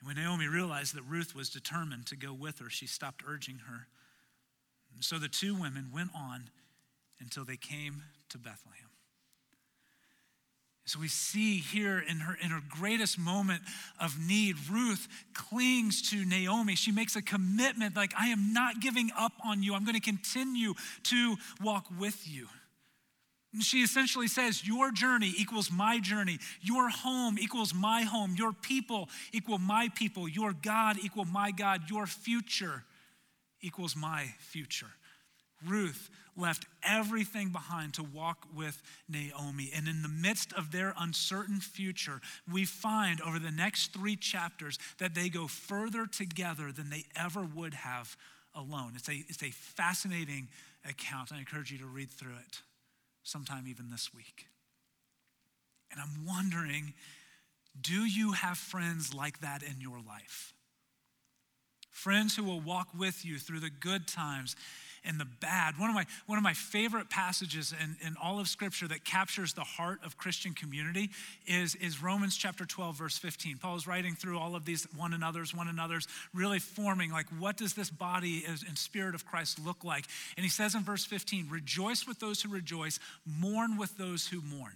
And 0.00 0.08
when 0.08 0.16
Naomi 0.16 0.48
realized 0.48 0.96
that 0.96 1.02
Ruth 1.02 1.36
was 1.36 1.50
determined 1.50 2.06
to 2.06 2.16
go 2.16 2.32
with 2.32 2.58
her, 2.58 2.68
she 2.68 2.88
stopped 2.88 3.22
urging 3.24 3.60
her. 3.68 3.86
And 4.92 5.04
so 5.04 5.18
the 5.18 5.28
two 5.28 5.54
women 5.54 5.90
went 5.94 6.10
on 6.16 6.50
until 7.20 7.44
they 7.44 7.56
came 7.56 8.02
to 8.30 8.38
Bethlehem. 8.38 8.93
So 10.86 11.00
we 11.00 11.08
see 11.08 11.58
here 11.58 11.98
in 11.98 12.18
her, 12.18 12.36
in 12.42 12.50
her 12.50 12.60
greatest 12.68 13.18
moment 13.18 13.62
of 13.98 14.18
need, 14.18 14.56
Ruth 14.70 15.08
clings 15.32 16.10
to 16.10 16.24
Naomi. 16.26 16.74
She 16.74 16.92
makes 16.92 17.16
a 17.16 17.22
commitment 17.22 17.96
like, 17.96 18.12
I 18.18 18.28
am 18.28 18.52
not 18.52 18.80
giving 18.80 19.10
up 19.16 19.32
on 19.46 19.62
you. 19.62 19.74
I'm 19.74 19.84
going 19.84 19.94
to 19.94 20.00
continue 20.00 20.74
to 21.04 21.36
walk 21.62 21.86
with 21.98 22.28
you. 22.28 22.48
And 23.54 23.62
she 23.62 23.82
essentially 23.82 24.26
says, 24.26 24.66
Your 24.66 24.90
journey 24.90 25.32
equals 25.38 25.70
my 25.70 26.00
journey. 26.00 26.38
Your 26.60 26.90
home 26.90 27.38
equals 27.38 27.72
my 27.72 28.02
home. 28.02 28.34
Your 28.36 28.52
people 28.52 29.08
equal 29.32 29.58
my 29.58 29.88
people. 29.94 30.28
Your 30.28 30.52
God 30.52 30.96
equal 31.02 31.24
my 31.24 31.50
God. 31.52 31.88
Your 31.88 32.06
future 32.06 32.82
equals 33.62 33.96
my 33.96 34.26
future. 34.38 34.90
Ruth 35.64 36.10
left 36.36 36.66
everything 36.82 37.50
behind 37.50 37.94
to 37.94 38.02
walk 38.02 38.46
with 38.54 38.82
Naomi. 39.08 39.70
And 39.74 39.88
in 39.88 40.02
the 40.02 40.08
midst 40.08 40.52
of 40.52 40.72
their 40.72 40.94
uncertain 40.98 41.60
future, 41.60 42.20
we 42.50 42.64
find 42.64 43.20
over 43.20 43.38
the 43.38 43.50
next 43.50 43.92
three 43.92 44.16
chapters 44.16 44.78
that 44.98 45.14
they 45.14 45.28
go 45.28 45.46
further 45.46 46.06
together 46.06 46.72
than 46.72 46.90
they 46.90 47.04
ever 47.16 47.42
would 47.42 47.74
have 47.74 48.16
alone. 48.54 48.92
It's 48.96 49.08
a, 49.08 49.24
it's 49.28 49.42
a 49.42 49.50
fascinating 49.50 50.48
account. 50.88 51.30
I 51.32 51.38
encourage 51.38 51.72
you 51.72 51.78
to 51.78 51.86
read 51.86 52.10
through 52.10 52.36
it 52.46 52.60
sometime 53.22 53.66
even 53.68 53.90
this 53.90 54.12
week. 54.14 54.46
And 55.90 56.00
I'm 56.00 56.26
wondering 56.26 56.94
do 57.80 58.04
you 58.04 58.32
have 58.32 58.56
friends 58.56 59.12
like 59.12 59.40
that 59.40 59.62
in 59.62 59.80
your 59.80 59.98
life? 59.98 60.54
Friends 61.90 62.36
who 62.36 62.44
will 62.44 62.60
walk 62.60 62.88
with 62.96 63.24
you 63.24 63.38
through 63.38 63.60
the 63.60 63.70
good 63.70 64.06
times 64.06 64.54
and 65.04 65.18
the 65.18 65.26
bad. 65.40 65.78
One 65.78 65.90
of 65.90 65.94
my, 65.94 66.06
one 66.26 66.38
of 66.38 66.44
my 66.44 66.54
favorite 66.54 67.10
passages 67.10 67.74
in, 67.82 67.96
in 68.06 68.16
all 68.22 68.40
of 68.40 68.48
Scripture 68.48 68.88
that 68.88 69.04
captures 69.04 69.52
the 69.52 69.62
heart 69.62 70.00
of 70.04 70.16
Christian 70.16 70.52
community 70.52 71.10
is, 71.46 71.74
is 71.76 72.02
Romans 72.02 72.36
chapter 72.36 72.64
12, 72.64 72.96
verse 72.96 73.18
15. 73.18 73.58
Paul 73.58 73.76
is 73.76 73.86
writing 73.86 74.14
through 74.14 74.38
all 74.38 74.56
of 74.56 74.64
these 74.64 74.86
one 74.96 75.12
another's, 75.12 75.54
one 75.54 75.68
another's, 75.68 76.08
really 76.32 76.58
forming 76.58 77.10
like 77.10 77.26
what 77.38 77.56
does 77.56 77.74
this 77.74 77.90
body 77.90 78.44
and 78.46 78.78
spirit 78.78 79.14
of 79.14 79.26
Christ 79.26 79.64
look 79.64 79.84
like? 79.84 80.06
And 80.36 80.44
he 80.44 80.50
says 80.50 80.74
in 80.74 80.82
verse 80.82 81.04
15, 81.04 81.48
rejoice 81.50 82.06
with 82.06 82.18
those 82.20 82.42
who 82.42 82.48
rejoice, 82.48 82.98
mourn 83.26 83.76
with 83.76 83.96
those 83.96 84.26
who 84.26 84.40
mourn. 84.40 84.74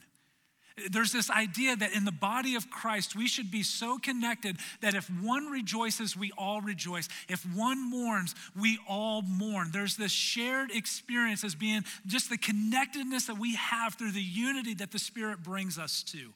There's 0.90 1.12
this 1.12 1.30
idea 1.30 1.76
that 1.76 1.92
in 1.92 2.04
the 2.04 2.12
body 2.12 2.54
of 2.54 2.70
Christ, 2.70 3.16
we 3.16 3.26
should 3.26 3.50
be 3.50 3.62
so 3.62 3.98
connected 3.98 4.58
that 4.80 4.94
if 4.94 5.08
one 5.22 5.46
rejoices, 5.46 6.16
we 6.16 6.32
all 6.38 6.60
rejoice. 6.60 7.08
If 7.28 7.42
one 7.54 7.90
mourns, 7.90 8.34
we 8.58 8.78
all 8.88 9.22
mourn. 9.22 9.70
There's 9.72 9.96
this 9.96 10.12
shared 10.12 10.70
experience 10.70 11.44
as 11.44 11.54
being 11.54 11.84
just 12.06 12.30
the 12.30 12.38
connectedness 12.38 13.26
that 13.26 13.38
we 13.38 13.56
have 13.56 13.94
through 13.94 14.12
the 14.12 14.22
unity 14.22 14.74
that 14.74 14.92
the 14.92 14.98
Spirit 14.98 15.42
brings 15.42 15.78
us 15.78 16.02
to. 16.04 16.32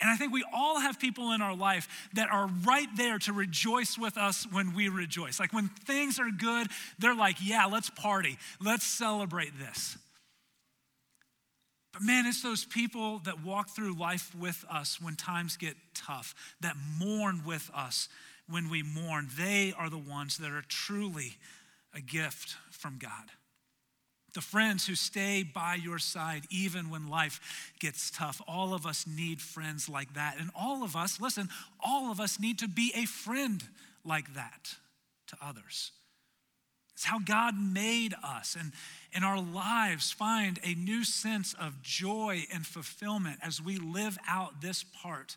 And 0.00 0.08
I 0.08 0.16
think 0.16 0.32
we 0.32 0.44
all 0.54 0.78
have 0.78 1.00
people 1.00 1.32
in 1.32 1.42
our 1.42 1.56
life 1.56 1.88
that 2.14 2.28
are 2.30 2.48
right 2.64 2.88
there 2.96 3.18
to 3.20 3.32
rejoice 3.32 3.98
with 3.98 4.16
us 4.16 4.46
when 4.50 4.74
we 4.74 4.88
rejoice. 4.88 5.40
Like 5.40 5.52
when 5.52 5.68
things 5.68 6.20
are 6.20 6.30
good, 6.30 6.68
they're 6.98 7.16
like, 7.16 7.36
yeah, 7.42 7.66
let's 7.66 7.90
party, 7.90 8.38
let's 8.60 8.86
celebrate 8.86 9.58
this. 9.58 9.98
But 11.98 12.06
man, 12.06 12.26
it's 12.26 12.42
those 12.42 12.64
people 12.64 13.18
that 13.24 13.44
walk 13.44 13.70
through 13.70 13.98
life 13.98 14.32
with 14.32 14.64
us 14.70 15.00
when 15.00 15.16
times 15.16 15.56
get 15.56 15.74
tough, 15.94 16.32
that 16.60 16.76
mourn 16.96 17.42
with 17.44 17.68
us 17.74 18.08
when 18.48 18.70
we 18.70 18.84
mourn. 18.84 19.26
They 19.36 19.74
are 19.76 19.90
the 19.90 19.98
ones 19.98 20.38
that 20.38 20.52
are 20.52 20.62
truly 20.68 21.38
a 21.92 22.00
gift 22.00 22.54
from 22.70 22.98
God. 23.00 23.32
The 24.32 24.40
friends 24.40 24.86
who 24.86 24.94
stay 24.94 25.42
by 25.42 25.74
your 25.74 25.98
side 25.98 26.44
even 26.50 26.88
when 26.88 27.08
life 27.08 27.72
gets 27.80 28.12
tough. 28.12 28.40
All 28.46 28.74
of 28.74 28.86
us 28.86 29.04
need 29.04 29.40
friends 29.40 29.88
like 29.88 30.14
that. 30.14 30.36
And 30.38 30.50
all 30.54 30.84
of 30.84 30.94
us, 30.94 31.20
listen, 31.20 31.48
all 31.80 32.12
of 32.12 32.20
us 32.20 32.38
need 32.38 32.60
to 32.60 32.68
be 32.68 32.92
a 32.94 33.06
friend 33.06 33.60
like 34.04 34.34
that 34.34 34.76
to 35.26 35.36
others. 35.42 35.90
It's 36.98 37.04
how 37.04 37.20
God 37.20 37.54
made 37.56 38.12
us. 38.24 38.56
And, 38.58 38.72
and 39.14 39.24
our 39.24 39.40
lives 39.40 40.10
find 40.10 40.58
a 40.64 40.74
new 40.74 41.04
sense 41.04 41.54
of 41.54 41.80
joy 41.80 42.42
and 42.52 42.66
fulfillment 42.66 43.38
as 43.40 43.62
we 43.62 43.76
live 43.76 44.18
out 44.28 44.60
this 44.60 44.82
part 45.00 45.36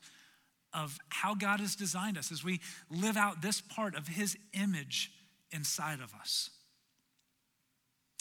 of 0.73 0.97
how 1.09 1.35
God 1.35 1.59
has 1.59 1.75
designed 1.75 2.17
us, 2.17 2.31
as 2.31 2.43
we 2.43 2.61
live 2.89 3.15
out 3.15 3.43
this 3.43 3.61
part 3.61 3.93
of 3.93 4.07
His 4.07 4.35
image 4.53 5.11
inside 5.51 5.99
of 5.99 6.15
us. 6.19 6.49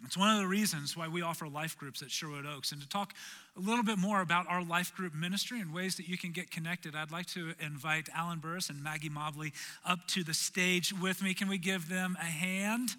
It's 0.04 0.18
one 0.18 0.34
of 0.36 0.42
the 0.42 0.46
reasons 0.46 0.94
why 0.94 1.08
we 1.08 1.22
offer 1.22 1.48
life 1.48 1.78
groups 1.78 2.02
at 2.02 2.10
Sherwood 2.10 2.44
Oaks. 2.44 2.72
And 2.72 2.82
to 2.82 2.88
talk 2.90 3.14
a 3.56 3.60
little 3.60 3.84
bit 3.84 3.96
more 3.96 4.20
about 4.20 4.48
our 4.50 4.62
life 4.62 4.94
group 4.94 5.14
ministry 5.14 5.60
and 5.60 5.72
ways 5.72 5.96
that 5.96 6.06
you 6.08 6.18
can 6.18 6.32
get 6.32 6.50
connected, 6.50 6.94
I'd 6.94 7.10
like 7.10 7.26
to 7.28 7.54
invite 7.58 8.10
Alan 8.14 8.38
Burris 8.38 8.68
and 8.68 8.82
Maggie 8.82 9.08
Mobley 9.08 9.54
up 9.86 10.06
to 10.08 10.22
the 10.22 10.34
stage 10.34 10.92
with 10.92 11.22
me. 11.22 11.32
Can 11.32 11.48
we 11.48 11.56
give 11.56 11.88
them 11.88 12.18
a 12.20 12.26
hand? 12.26 12.96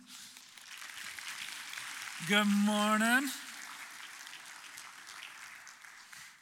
Good 2.27 2.45
morning. 2.45 3.29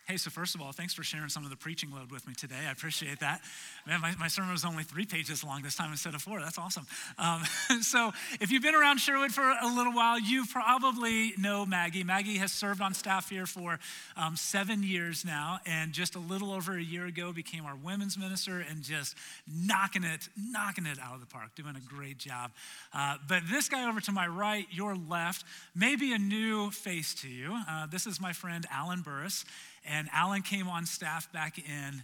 Hey, 0.09 0.17
so 0.17 0.31
first 0.31 0.55
of 0.55 0.61
all, 0.61 0.71
thanks 0.71 0.95
for 0.95 1.03
sharing 1.03 1.29
some 1.29 1.43
of 1.43 1.51
the 1.51 1.55
preaching 1.55 1.91
load 1.91 2.09
with 2.09 2.27
me 2.27 2.33
today. 2.33 2.55
I 2.67 2.71
appreciate 2.71 3.19
that. 3.19 3.41
Man, 3.85 4.01
my, 4.01 4.15
my 4.15 4.27
sermon 4.27 4.51
was 4.51 4.65
only 4.65 4.83
three 4.83 5.05
pages 5.05 5.43
long 5.43 5.61
this 5.61 5.75
time 5.75 5.91
instead 5.91 6.15
of 6.15 6.23
four. 6.23 6.39
That's 6.39 6.57
awesome. 6.57 6.87
Um, 7.19 7.43
so, 7.81 8.11
if 8.41 8.51
you've 8.51 8.63
been 8.63 8.73
around 8.73 8.97
Sherwood 8.97 9.31
for 9.31 9.43
a 9.43 9.67
little 9.67 9.93
while, 9.93 10.19
you 10.19 10.47
probably 10.47 11.33
know 11.37 11.63
Maggie. 11.63 12.03
Maggie 12.03 12.37
has 12.37 12.51
served 12.51 12.81
on 12.81 12.95
staff 12.95 13.29
here 13.29 13.45
for 13.45 13.77
um, 14.17 14.35
seven 14.35 14.81
years 14.81 15.23
now, 15.23 15.59
and 15.67 15.93
just 15.93 16.15
a 16.15 16.19
little 16.19 16.53
over 16.53 16.75
a 16.75 16.81
year 16.81 17.05
ago 17.05 17.31
became 17.31 17.63
our 17.63 17.75
women's 17.75 18.17
minister 18.17 18.65
and 18.67 18.81
just 18.81 19.15
knocking 19.47 20.03
it, 20.03 20.27
knocking 20.35 20.87
it 20.87 20.97
out 20.97 21.13
of 21.13 21.19
the 21.19 21.27
park, 21.27 21.53
doing 21.53 21.75
a 21.75 21.95
great 21.95 22.17
job. 22.17 22.49
Uh, 22.95 23.17
but 23.27 23.43
this 23.47 23.69
guy 23.69 23.87
over 23.87 24.01
to 24.01 24.11
my 24.11 24.25
right, 24.25 24.65
your 24.71 24.95
left, 24.95 25.45
may 25.75 25.95
be 25.95 26.13
a 26.13 26.17
new 26.17 26.71
face 26.71 27.13
to 27.13 27.29
you. 27.29 27.55
Uh, 27.69 27.85
this 27.85 28.07
is 28.07 28.19
my 28.19 28.33
friend 28.33 28.65
Alan 28.71 29.03
Burris. 29.03 29.45
And 29.87 30.09
Alan 30.13 30.41
came 30.41 30.67
on 30.67 30.85
staff 30.85 31.31
back 31.31 31.57
in 31.57 32.03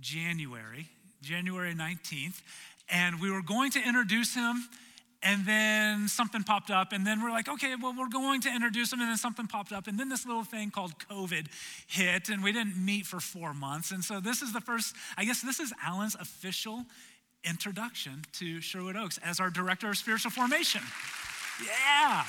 January, 0.00 0.88
January 1.22 1.74
19th. 1.74 2.40
And 2.88 3.20
we 3.20 3.30
were 3.30 3.42
going 3.42 3.70
to 3.72 3.78
introduce 3.86 4.34
him, 4.34 4.68
and 5.22 5.46
then 5.46 6.08
something 6.08 6.42
popped 6.42 6.70
up. 6.70 6.92
And 6.92 7.06
then 7.06 7.22
we're 7.22 7.30
like, 7.30 7.48
okay, 7.48 7.74
well, 7.80 7.94
we're 7.96 8.08
going 8.08 8.40
to 8.42 8.54
introduce 8.54 8.92
him. 8.92 9.00
And 9.00 9.10
then 9.10 9.16
something 9.16 9.46
popped 9.46 9.72
up. 9.72 9.86
And 9.86 9.98
then 9.98 10.08
this 10.08 10.26
little 10.26 10.44
thing 10.44 10.70
called 10.70 10.92
COVID 11.10 11.46
hit, 11.86 12.28
and 12.30 12.42
we 12.42 12.52
didn't 12.52 12.76
meet 12.76 13.06
for 13.06 13.20
four 13.20 13.54
months. 13.54 13.92
And 13.92 14.02
so 14.02 14.18
this 14.18 14.42
is 14.42 14.52
the 14.52 14.60
first, 14.60 14.96
I 15.16 15.24
guess 15.24 15.42
this 15.42 15.60
is 15.60 15.72
Alan's 15.84 16.16
official 16.16 16.84
introduction 17.44 18.24
to 18.32 18.60
Sherwood 18.60 18.96
Oaks 18.96 19.18
as 19.24 19.40
our 19.40 19.50
director 19.50 19.88
of 19.88 19.96
spiritual 19.96 20.30
formation. 20.30 20.82
Yeah. 21.64 22.24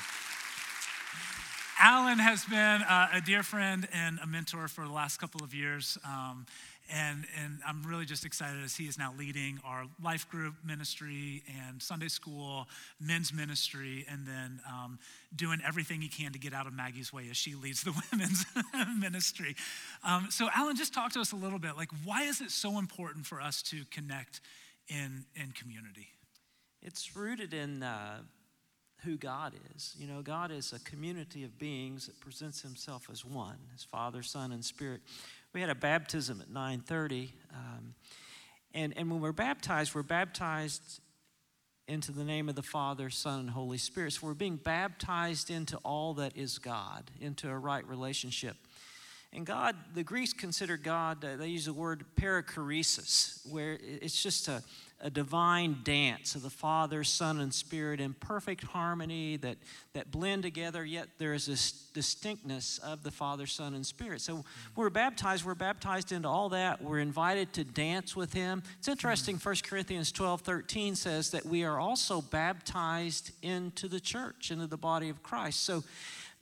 Alan 1.78 2.18
has 2.18 2.44
been 2.44 2.82
uh, 2.82 3.08
a 3.14 3.20
dear 3.20 3.42
friend 3.42 3.88
and 3.92 4.18
a 4.22 4.26
mentor 4.26 4.68
for 4.68 4.84
the 4.84 4.92
last 4.92 5.18
couple 5.18 5.42
of 5.42 5.54
years. 5.54 5.98
Um, 6.04 6.46
and, 6.92 7.24
and 7.42 7.60
I'm 7.66 7.82
really 7.84 8.04
just 8.04 8.24
excited 8.24 8.62
as 8.62 8.76
he 8.76 8.84
is 8.84 8.98
now 8.98 9.14
leading 9.18 9.58
our 9.64 9.84
life 10.02 10.28
group 10.28 10.54
ministry 10.64 11.42
and 11.66 11.80
Sunday 11.82 12.08
school, 12.08 12.66
men's 13.00 13.32
ministry, 13.32 14.04
and 14.10 14.26
then 14.26 14.60
um, 14.68 14.98
doing 15.34 15.60
everything 15.66 16.02
he 16.02 16.08
can 16.08 16.32
to 16.32 16.38
get 16.38 16.52
out 16.52 16.66
of 16.66 16.74
Maggie's 16.74 17.12
way 17.12 17.28
as 17.30 17.36
she 17.36 17.54
leads 17.54 17.82
the 17.82 17.92
women's 18.12 18.44
ministry. 18.98 19.56
Um, 20.04 20.26
so, 20.30 20.48
Alan, 20.54 20.76
just 20.76 20.92
talk 20.92 21.12
to 21.12 21.20
us 21.20 21.32
a 21.32 21.36
little 21.36 21.58
bit. 21.58 21.76
Like, 21.76 21.90
why 22.04 22.24
is 22.24 22.40
it 22.40 22.50
so 22.50 22.78
important 22.78 23.24
for 23.26 23.40
us 23.40 23.62
to 23.62 23.84
connect 23.90 24.40
in, 24.88 25.24
in 25.34 25.52
community? 25.52 26.08
It's 26.82 27.16
rooted 27.16 27.54
in 27.54 27.82
uh, 27.82 28.18
who 29.04 29.16
God 29.16 29.54
is. 29.74 29.94
You 29.98 30.06
know, 30.06 30.22
God 30.22 30.50
is 30.50 30.72
a 30.72 30.80
community 30.80 31.44
of 31.44 31.58
beings 31.58 32.06
that 32.06 32.20
presents 32.20 32.62
himself 32.62 33.08
as 33.10 33.24
one, 33.24 33.56
as 33.74 33.84
Father, 33.84 34.22
Son, 34.22 34.52
and 34.52 34.64
Spirit. 34.64 35.00
We 35.52 35.60
had 35.60 35.70
a 35.70 35.74
baptism 35.74 36.40
at 36.40 36.52
9.30, 36.52 37.30
um, 37.52 37.94
and, 38.74 38.94
and 38.96 39.10
when 39.10 39.20
we're 39.20 39.32
baptized, 39.32 39.94
we're 39.94 40.02
baptized 40.02 41.00
into 41.88 42.12
the 42.12 42.24
name 42.24 42.48
of 42.48 42.54
the 42.54 42.62
Father, 42.62 43.10
Son, 43.10 43.40
and 43.40 43.50
Holy 43.50 43.76
Spirit. 43.76 44.14
So 44.14 44.28
we're 44.28 44.34
being 44.34 44.56
baptized 44.56 45.50
into 45.50 45.76
all 45.78 46.14
that 46.14 46.36
is 46.36 46.58
God, 46.58 47.10
into 47.20 47.48
a 47.50 47.58
right 47.58 47.86
relationship. 47.86 48.56
And 49.34 49.46
God, 49.46 49.76
the 49.94 50.04
Greeks 50.04 50.34
considered 50.34 50.82
God, 50.82 51.24
uh, 51.24 51.36
they 51.36 51.48
use 51.48 51.64
the 51.64 51.72
word 51.72 52.04
perichoresis, 52.16 53.46
where 53.50 53.78
it's 53.80 54.22
just 54.22 54.46
a, 54.46 54.62
a 55.00 55.08
divine 55.08 55.78
dance 55.84 56.34
of 56.34 56.42
the 56.42 56.50
Father, 56.50 57.02
Son, 57.02 57.40
and 57.40 57.52
Spirit 57.52 57.98
in 57.98 58.12
perfect 58.12 58.62
harmony 58.62 59.38
that, 59.38 59.56
that 59.94 60.10
blend 60.10 60.42
together, 60.42 60.84
yet 60.84 61.08
there 61.16 61.32
is 61.32 61.46
this 61.46 61.72
distinctness 61.94 62.78
of 62.78 63.02
the 63.04 63.10
Father, 63.10 63.46
Son, 63.46 63.72
and 63.72 63.86
Spirit. 63.86 64.20
So 64.20 64.44
we're 64.76 64.90
baptized, 64.90 65.46
we're 65.46 65.54
baptized 65.54 66.12
into 66.12 66.28
all 66.28 66.50
that. 66.50 66.82
We're 66.82 66.98
invited 66.98 67.54
to 67.54 67.64
dance 67.64 68.14
with 68.14 68.34
Him. 68.34 68.62
It's 68.78 68.88
interesting, 68.88 69.38
1 69.38 69.56
Corinthians 69.64 70.12
12 70.12 70.42
13 70.42 70.94
says 70.94 71.30
that 71.30 71.46
we 71.46 71.64
are 71.64 71.80
also 71.80 72.20
baptized 72.20 73.30
into 73.40 73.88
the 73.88 74.00
church, 74.00 74.50
into 74.50 74.66
the 74.66 74.76
body 74.76 75.08
of 75.08 75.22
Christ. 75.22 75.62
So 75.62 75.84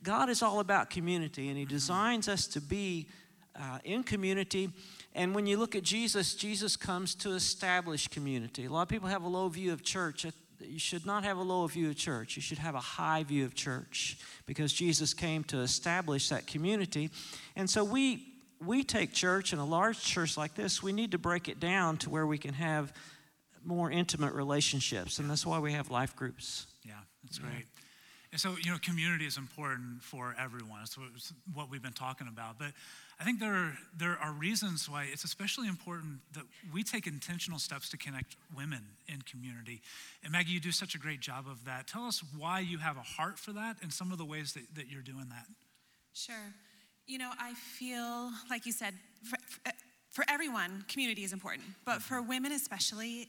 God 0.03 0.29
is 0.29 0.41
all 0.41 0.59
about 0.59 0.89
community, 0.89 1.49
and 1.49 1.57
He 1.57 1.65
designs 1.65 2.27
us 2.27 2.47
to 2.47 2.61
be 2.61 3.07
uh, 3.55 3.79
in 3.83 4.03
community. 4.03 4.69
And 5.13 5.35
when 5.35 5.45
you 5.45 5.57
look 5.57 5.75
at 5.75 5.83
Jesus, 5.83 6.35
Jesus 6.35 6.75
comes 6.75 7.15
to 7.15 7.31
establish 7.31 8.07
community. 8.07 8.65
A 8.65 8.69
lot 8.69 8.83
of 8.83 8.87
people 8.87 9.09
have 9.09 9.23
a 9.23 9.27
low 9.27 9.49
view 9.49 9.73
of 9.73 9.83
church. 9.83 10.25
You 10.59 10.79
should 10.79 11.05
not 11.05 11.23
have 11.23 11.37
a 11.37 11.41
low 11.41 11.65
view 11.67 11.89
of 11.89 11.95
church. 11.95 12.35
You 12.35 12.41
should 12.41 12.59
have 12.59 12.75
a 12.75 12.79
high 12.79 13.23
view 13.23 13.45
of 13.45 13.53
church 13.53 14.17
because 14.45 14.71
Jesus 14.71 15.13
came 15.13 15.43
to 15.45 15.59
establish 15.59 16.29
that 16.29 16.47
community. 16.47 17.09
And 17.55 17.69
so 17.69 17.83
we 17.83 18.27
we 18.65 18.83
take 18.83 19.11
church 19.11 19.53
in 19.53 19.59
a 19.59 19.65
large 19.65 20.01
church 20.03 20.37
like 20.37 20.53
this, 20.53 20.83
we 20.83 20.93
need 20.93 21.11
to 21.11 21.17
break 21.17 21.49
it 21.49 21.59
down 21.59 21.97
to 21.97 22.09
where 22.09 22.27
we 22.27 22.37
can 22.37 22.53
have 22.53 22.93
more 23.65 23.89
intimate 23.89 24.33
relationships. 24.33 25.19
And 25.19 25.29
that's 25.29 25.45
why 25.45 25.59
we 25.59 25.73
have 25.73 25.89
life 25.89 26.15
groups. 26.15 26.67
Yeah, 26.85 26.93
that's 27.23 27.39
yeah. 27.39 27.45
great. 27.45 27.65
And 28.31 28.39
so, 28.39 28.55
you 28.61 28.71
know, 28.71 28.77
community 28.81 29.25
is 29.25 29.37
important 29.37 30.01
for 30.01 30.33
everyone. 30.39 30.79
It's 30.83 30.97
what 31.53 31.69
we've 31.69 31.81
been 31.81 31.91
talking 31.91 32.27
about. 32.27 32.57
But 32.57 32.71
I 33.19 33.25
think 33.25 33.41
there 33.41 33.53
are, 33.53 33.73
there 33.97 34.17
are 34.23 34.31
reasons 34.31 34.89
why 34.89 35.07
it's 35.11 35.25
especially 35.25 35.67
important 35.67 36.19
that 36.33 36.43
we 36.73 36.81
take 36.81 37.07
intentional 37.07 37.59
steps 37.59 37.89
to 37.89 37.97
connect 37.97 38.37
women 38.55 38.83
in 39.09 39.21
community. 39.23 39.81
And 40.23 40.31
Maggie, 40.31 40.53
you 40.53 40.61
do 40.61 40.71
such 40.71 40.95
a 40.95 40.97
great 40.97 41.19
job 41.19 41.45
of 41.45 41.65
that. 41.65 41.87
Tell 41.87 42.05
us 42.05 42.23
why 42.37 42.61
you 42.61 42.77
have 42.77 42.95
a 42.95 43.01
heart 43.01 43.37
for 43.37 43.51
that 43.51 43.75
and 43.81 43.91
some 43.91 44.13
of 44.13 44.17
the 44.17 44.25
ways 44.25 44.53
that, 44.53 44.63
that 44.75 44.87
you're 44.89 45.01
doing 45.01 45.27
that. 45.29 45.45
Sure. 46.13 46.53
You 47.07 47.17
know, 47.17 47.31
I 47.37 47.53
feel, 47.53 48.31
like 48.49 48.65
you 48.65 48.71
said, 48.71 48.93
for, 49.23 49.37
for 50.09 50.23
everyone, 50.29 50.85
community 50.87 51.25
is 51.25 51.33
important. 51.33 51.67
But 51.83 52.01
for 52.01 52.15
mm-hmm. 52.15 52.29
women 52.29 52.51
especially, 52.53 53.27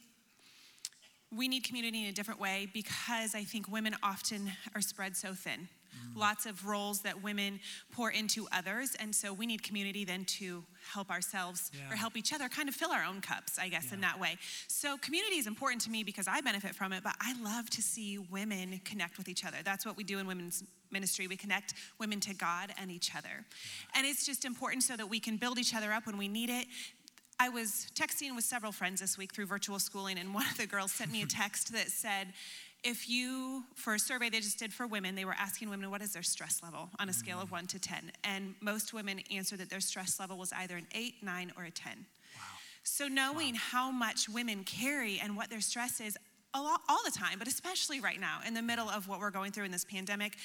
we 1.35 1.49
need 1.49 1.65
community 1.65 2.03
in 2.03 2.09
a 2.09 2.13
different 2.13 2.41
way 2.41 2.69
because 2.73 3.35
I 3.35 3.45
think 3.45 3.71
women 3.71 3.97
often 4.03 4.53
are 4.75 4.81
spread 4.81 5.17
so 5.17 5.33
thin. 5.33 5.69
Mm. 5.93 6.19
Lots 6.19 6.47
of 6.47 6.67
roles 6.67 7.01
that 7.03 7.23
women 7.23 7.61
pour 7.91 8.11
into 8.11 8.47
others, 8.53 8.97
and 8.99 9.15
so 9.15 9.33
we 9.33 9.47
need 9.47 9.63
community 9.63 10.05
then 10.05 10.25
to 10.25 10.65
help 10.93 11.11
ourselves 11.11 11.71
yeah. 11.75 11.93
or 11.93 11.97
help 11.97 12.17
each 12.17 12.33
other 12.33 12.49
kind 12.49 12.69
of 12.69 12.75
fill 12.75 12.91
our 12.91 13.05
own 13.05 13.21
cups, 13.21 13.59
I 13.59 13.69
guess, 13.69 13.89
yeah. 13.89 13.95
in 13.95 14.01
that 14.01 14.19
way. 14.19 14.37
So, 14.69 14.97
community 14.99 15.37
is 15.37 15.47
important 15.47 15.83
to 15.83 15.91
me 15.91 16.03
because 16.03 16.27
I 16.29 16.41
benefit 16.41 16.75
from 16.75 16.93
it, 16.93 17.03
but 17.03 17.15
I 17.21 17.35
love 17.43 17.69
to 17.71 17.83
see 17.83 18.19
women 18.19 18.81
connect 18.85 19.19
with 19.19 19.29
each 19.29 19.45
other. 19.45 19.59
That's 19.65 19.85
what 19.85 19.97
we 19.97 20.05
do 20.05 20.19
in 20.19 20.27
women's 20.27 20.65
ministry. 20.91 21.27
We 21.27 21.37
connect 21.37 21.75
women 21.99 22.21
to 22.21 22.35
God 22.35 22.73
and 22.81 22.91
each 22.91 23.15
other. 23.15 23.45
And 23.95 24.07
it's 24.07 24.27
just 24.27 24.45
important 24.45 24.83
so 24.83 24.97
that 24.97 25.09
we 25.09 25.21
can 25.21 25.37
build 25.37 25.59
each 25.59 25.75
other 25.75 25.93
up 25.93 26.07
when 26.07 26.19
we 26.19 26.29
need 26.29 26.51
it. 26.51 26.67
I 27.43 27.49
was 27.49 27.89
texting 27.97 28.37
with 28.37 28.45
several 28.45 28.71
friends 28.71 29.01
this 29.01 29.19
week 29.19 29.35
through 29.35 29.47
virtual 29.47 29.81
schooling, 29.81 30.17
and 30.17 30.33
one 30.33 30.47
of 30.49 30.57
the 30.59 30.67
girls 30.69 30.93
sent 30.93 31.11
me 31.11 31.23
a 31.23 31.27
text 31.27 31.73
that 31.73 31.89
said, 31.89 32.29
if 32.85 33.09
you, 33.09 33.65
for 33.75 33.95
a 33.95 33.99
survey 33.99 34.31
they 34.31 34.39
just 34.39 34.61
did 34.61 34.73
for 34.73 34.87
women, 34.87 35.17
they 35.17 35.25
were 35.25 35.35
asking 35.37 35.69
women 35.69 35.91
what 35.91 36.03
is 36.03 36.13
their 36.13 36.23
stress 36.23 36.61
level 36.63 36.91
on 37.01 37.09
a 37.09 37.13
scale 37.13 37.39
of 37.39 37.47
mm-hmm. 37.47 37.55
one 37.57 37.67
to 37.67 37.81
10. 37.81 38.13
And 38.23 38.55
most 38.61 38.95
women 38.95 39.23
answered 39.33 39.59
that 39.59 39.71
their 39.71 39.81
stress 39.81 40.21
level 40.21 40.39
was 40.39 40.53
either 40.53 40.77
an 40.77 40.87
eight, 40.95 41.15
nine, 41.21 41.51
or 41.57 41.65
a 41.65 41.73
10. 41.73 41.93
Wow. 42.37 42.43
So 42.85 43.09
knowing 43.09 43.55
wow. 43.55 43.61
how 43.73 43.91
much 43.91 44.29
women 44.29 44.63
carry 44.63 45.19
and 45.21 45.37
what 45.37 45.51
their 45.51 45.61
stress 45.61 46.01
is 46.01 46.17
a 46.55 46.63
lot, 46.63 46.83
all 46.89 47.01
the 47.05 47.11
time, 47.11 47.41
but 47.41 47.49
especially 47.49 47.99
right 47.99 48.21
now 48.21 48.39
in 48.47 48.55
the 48.55 48.63
middle 48.63 48.89
of 48.89 49.09
what 49.09 49.19
we're 49.19 49.33
going 49.33 49.51
through 49.51 49.65
in 49.65 49.73
this 49.73 49.85
pandemic, 49.85 50.37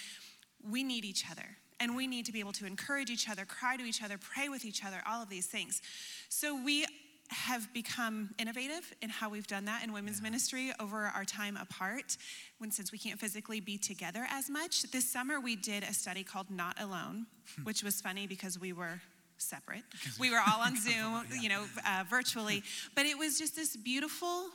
we 0.68 0.82
need 0.82 1.06
each 1.06 1.30
other. 1.30 1.58
And 1.80 1.96
we 1.96 2.08
need 2.08 2.26
to 2.26 2.32
be 2.32 2.40
able 2.40 2.54
to 2.54 2.66
encourage 2.66 3.10
each 3.10 3.30
other, 3.30 3.46
cry 3.46 3.78
to 3.78 3.84
each 3.84 4.02
other, 4.02 4.18
pray 4.18 4.50
with 4.50 4.66
each 4.66 4.84
other, 4.84 4.98
all 5.08 5.22
of 5.22 5.30
these 5.30 5.46
things. 5.46 5.82
So 6.30 6.60
we 6.64 6.86
have 7.30 7.72
become 7.74 8.30
innovative 8.40 8.94
in 9.02 9.10
how 9.10 9.30
we've 9.30 9.48
done 9.48 9.66
that 9.66 9.84
in 9.84 9.92
women's 9.92 10.20
yeah. 10.20 10.24
ministry 10.24 10.72
over 10.80 11.12
our 11.14 11.26
time 11.26 11.58
apart 11.58 12.18
when 12.60 12.72
since 12.72 12.92
we 12.92 12.98
can't 12.98 13.20
physically 13.20 13.60
be 13.60 13.78
together 13.78 14.26
as 14.30 14.50
much 14.50 14.84
this 14.92 15.10
summer 15.10 15.40
we 15.40 15.56
did 15.56 15.84
a 15.84 15.94
study 15.94 16.24
called 16.24 16.50
not 16.50 16.80
alone 16.82 17.26
hmm. 17.56 17.64
which 17.64 17.84
was 17.84 18.00
funny 18.00 18.28
because 18.28 18.58
we 18.58 18.72
were 18.72 19.02
separate 19.38 19.84
we 20.20 20.32
were 20.32 20.40
all 20.48 20.62
on 20.66 20.76
zoom 20.78 20.94
yeah. 21.30 21.42
you 21.42 21.50
know 21.50 21.66
uh, 21.86 22.04
virtually 22.10 22.64
but 22.96 23.06
it 23.06 23.18
was 23.18 23.38
just 23.38 23.56
this 23.56 23.76
beautiful 23.76 24.46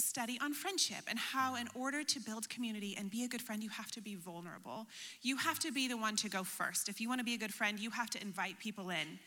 study 0.00 0.38
on 0.42 0.52
friendship 0.52 1.02
and 1.08 1.18
how, 1.18 1.56
in 1.56 1.68
order 1.74 2.02
to 2.02 2.20
build 2.20 2.48
community 2.48 2.96
and 2.98 3.10
be 3.10 3.24
a 3.24 3.28
good 3.28 3.42
friend, 3.42 3.62
you 3.62 3.70
have 3.70 3.90
to 3.92 4.00
be 4.00 4.14
vulnerable. 4.14 4.86
You 5.22 5.36
have 5.36 5.58
to 5.60 5.72
be 5.72 5.88
the 5.88 5.96
one 5.96 6.16
to 6.16 6.28
go 6.28 6.44
first. 6.44 6.88
If 6.88 7.00
you 7.00 7.08
want 7.08 7.20
to 7.20 7.24
be 7.24 7.34
a 7.34 7.38
good 7.38 7.54
friend, 7.54 7.78
you 7.78 7.90
have 7.90 8.10
to 8.10 8.22
invite 8.22 8.58
people 8.58 8.90
in. 8.90 9.18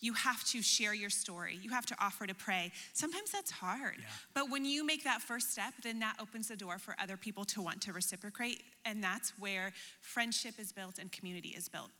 You 0.00 0.12
have 0.14 0.44
to 0.48 0.60
share 0.60 0.92
your 0.92 1.10
story. 1.10 1.58
You 1.62 1.70
have 1.70 1.86
to 1.86 1.96
offer 2.00 2.26
to 2.26 2.34
pray. 2.34 2.72
Sometimes 2.92 3.30
that's 3.30 3.50
hard. 3.50 3.96
Yeah. 3.98 4.04
But 4.34 4.50
when 4.50 4.64
you 4.64 4.84
make 4.84 5.04
that 5.04 5.22
first 5.22 5.52
step, 5.52 5.72
then 5.82 6.00
that 6.00 6.16
opens 6.20 6.48
the 6.48 6.56
door 6.56 6.78
for 6.78 6.94
other 7.00 7.16
people 7.16 7.44
to 7.46 7.62
want 7.62 7.80
to 7.82 7.92
reciprocate. 7.92 8.62
And 8.84 9.02
that's 9.02 9.32
where 9.38 9.72
friendship 10.00 10.54
is 10.58 10.72
built 10.72 10.98
and 10.98 11.10
community 11.10 11.50
is 11.50 11.68
built. 11.68 11.90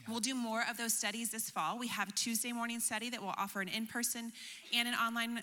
Yeah. 0.00 0.10
We'll 0.10 0.20
do 0.20 0.34
more 0.34 0.64
of 0.68 0.76
those 0.76 0.92
studies 0.92 1.30
this 1.30 1.48
fall. 1.48 1.78
We 1.78 1.88
have 1.88 2.08
a 2.08 2.12
Tuesday 2.12 2.52
morning 2.52 2.80
study 2.80 3.08
that 3.10 3.22
will 3.22 3.34
offer 3.38 3.60
an 3.60 3.68
in 3.68 3.86
person 3.86 4.32
and 4.76 4.88
an 4.88 4.94
online 4.94 5.42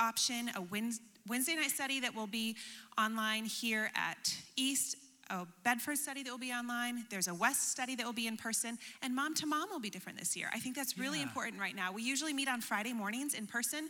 option, 0.00 0.50
a 0.56 0.62
Wednesday 0.62 1.04
Wednesday 1.26 1.54
night 1.54 1.70
study 1.70 2.00
that 2.00 2.14
will 2.14 2.26
be 2.26 2.54
online 2.98 3.46
here 3.46 3.90
at 3.94 4.36
East, 4.56 4.96
a 5.30 5.46
Bedford 5.62 5.96
study 5.96 6.22
that 6.22 6.30
will 6.30 6.38
be 6.38 6.52
online. 6.52 7.06
There's 7.08 7.28
a 7.28 7.34
West 7.34 7.70
study 7.70 7.94
that 7.96 8.04
will 8.04 8.12
be 8.12 8.26
in 8.26 8.36
person, 8.36 8.78
and 9.02 9.16
Mom 9.16 9.34
to 9.36 9.46
Mom 9.46 9.70
will 9.70 9.80
be 9.80 9.88
different 9.88 10.18
this 10.18 10.36
year. 10.36 10.50
I 10.52 10.58
think 10.58 10.76
that's 10.76 10.98
really 10.98 11.18
yeah. 11.20 11.24
important 11.24 11.58
right 11.58 11.74
now. 11.74 11.92
We 11.92 12.02
usually 12.02 12.34
meet 12.34 12.46
on 12.46 12.60
Friday 12.60 12.92
mornings 12.92 13.32
in 13.32 13.46
person. 13.46 13.88